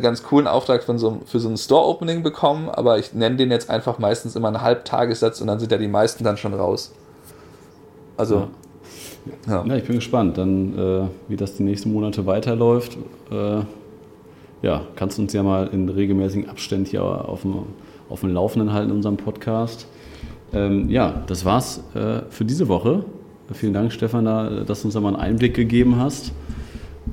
ganz 0.00 0.22
coolen 0.22 0.46
Auftrag 0.46 0.84
von 0.84 0.98
so, 0.98 1.20
für 1.26 1.40
so 1.40 1.48
ein 1.48 1.56
Store-Opening 1.56 2.22
bekommen, 2.22 2.68
aber 2.68 2.98
ich 2.98 3.12
nenne 3.12 3.36
den 3.36 3.50
jetzt 3.50 3.70
einfach 3.70 3.98
meistens 3.98 4.36
immer 4.36 4.48
einen 4.48 4.62
Halbtagessatz 4.62 5.40
und 5.40 5.48
dann 5.48 5.58
sind 5.58 5.72
ja 5.72 5.78
die 5.78 5.88
meisten 5.88 6.24
dann 6.24 6.36
schon 6.36 6.54
raus. 6.54 6.92
Also. 8.16 8.48
Ja, 9.46 9.62
ja. 9.62 9.64
ja 9.66 9.76
ich 9.76 9.84
bin 9.84 9.96
gespannt, 9.96 10.38
dann, 10.38 10.78
äh, 10.78 11.08
wie 11.28 11.36
das 11.36 11.56
die 11.56 11.64
nächsten 11.64 11.92
Monate 11.92 12.26
weiterläuft. 12.26 12.96
Äh, 13.30 13.62
ja, 14.62 14.82
kannst 14.96 15.18
du 15.18 15.22
uns 15.22 15.32
ja 15.32 15.42
mal 15.42 15.68
in 15.68 15.88
regelmäßigen 15.88 16.48
Abständen 16.48 16.86
hier 16.86 17.02
auf 17.02 17.42
dem, 17.42 17.64
auf 18.08 18.20
dem 18.20 18.32
Laufenden 18.32 18.72
halten 18.72 18.90
in 18.90 18.96
unserem 18.96 19.16
Podcast. 19.16 19.86
Ähm, 20.52 20.88
ja, 20.88 21.22
das 21.26 21.44
war's 21.44 21.82
äh, 21.94 22.20
für 22.30 22.44
diese 22.44 22.68
Woche. 22.68 23.04
Vielen 23.52 23.74
Dank, 23.74 23.92
Stefan, 23.92 24.24
dass 24.24 24.80
du 24.80 24.88
uns 24.88 24.94
da 24.94 25.00
mal 25.00 25.08
einen 25.08 25.16
Einblick 25.16 25.54
gegeben 25.54 25.98
hast. 25.98 26.32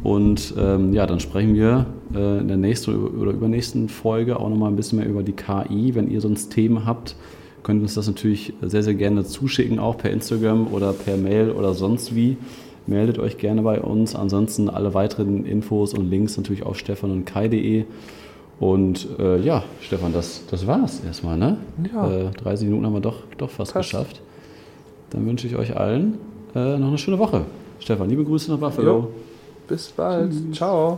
Und 0.02 0.54
ähm, 0.58 0.94
ja, 0.94 1.06
dann 1.06 1.20
sprechen 1.20 1.56
wir 1.56 1.88
äh, 2.16 2.40
in 2.40 2.48
der 2.48 2.58
nächsten 2.58 2.96
oder 2.96 3.32
übernächsten 3.32 3.90
Folge 3.90 4.40
auch 4.40 4.50
nochmal 4.50 4.72
ein 4.72 4.76
bisschen 4.76 5.00
mehr 5.00 5.08
über 5.08 5.24
die 5.24 5.34
KI. 5.34 5.96
Wenn 5.96 6.10
ihr 6.10 6.22
sonst 6.22 6.50
Themen 6.50 6.86
habt, 6.86 7.16
könnt 7.64 7.80
ihr 7.80 7.84
uns 7.84 7.96
das 7.96 8.08
natürlich 8.08 8.54
sehr, 8.62 8.84
sehr 8.84 8.96
gerne 8.96 9.24
zuschicken, 9.24 9.80
auch 9.80 9.98
per 9.98 10.12
Instagram 10.12 10.68
oder 10.74 10.94
per 10.94 11.18
Mail 11.18 11.52
oder 11.52 11.74
sonst 11.74 12.16
wie. 12.16 12.38
Meldet 12.88 13.20
euch 13.20 13.38
gerne 13.38 13.62
bei 13.62 13.80
uns. 13.80 14.16
Ansonsten 14.16 14.70
alle 14.70 14.94
weiteren 14.94 15.46
Infos 15.46 15.94
und 15.94 16.10
Links 16.10 16.38
natürlich 16.38 16.64
auf 16.64 16.78
stefan 16.78 17.12
und 17.12 17.26
kai.de. 17.26 17.86
Und 18.60 19.08
äh, 19.20 19.40
ja, 19.40 19.64
Stefan, 19.82 20.14
das, 20.14 20.46
das 20.50 20.64
es 20.64 21.04
erstmal, 21.04 21.38
ne? 21.38 21.58
Ja. 21.92 22.12
Äh, 22.12 22.32
30 22.32 22.68
Minuten 22.68 22.86
haben 22.86 22.94
wir 22.94 23.02
doch, 23.02 23.24
doch 23.38 23.50
fast 23.50 23.74
Passt. 23.74 23.90
geschafft. 23.90 24.22
Dann 25.10 25.26
wünsche 25.26 25.48
ich 25.48 25.56
euch 25.56 25.76
allen 25.76 26.20
äh, 26.56 26.78
noch 26.78 26.90
eine 26.90 26.98
schöne 26.98 27.18
Woche. 27.20 27.46
Stefan, 27.80 28.10
liebe 28.10 28.24
Grüße 28.24 28.52
nach 28.52 28.60
Buffalo. 28.60 28.92
Jo. 28.92 29.08
Bis 29.68 29.90
bald. 29.90 30.32
Tschüss. 30.32 30.58
Ciao. 30.58 30.98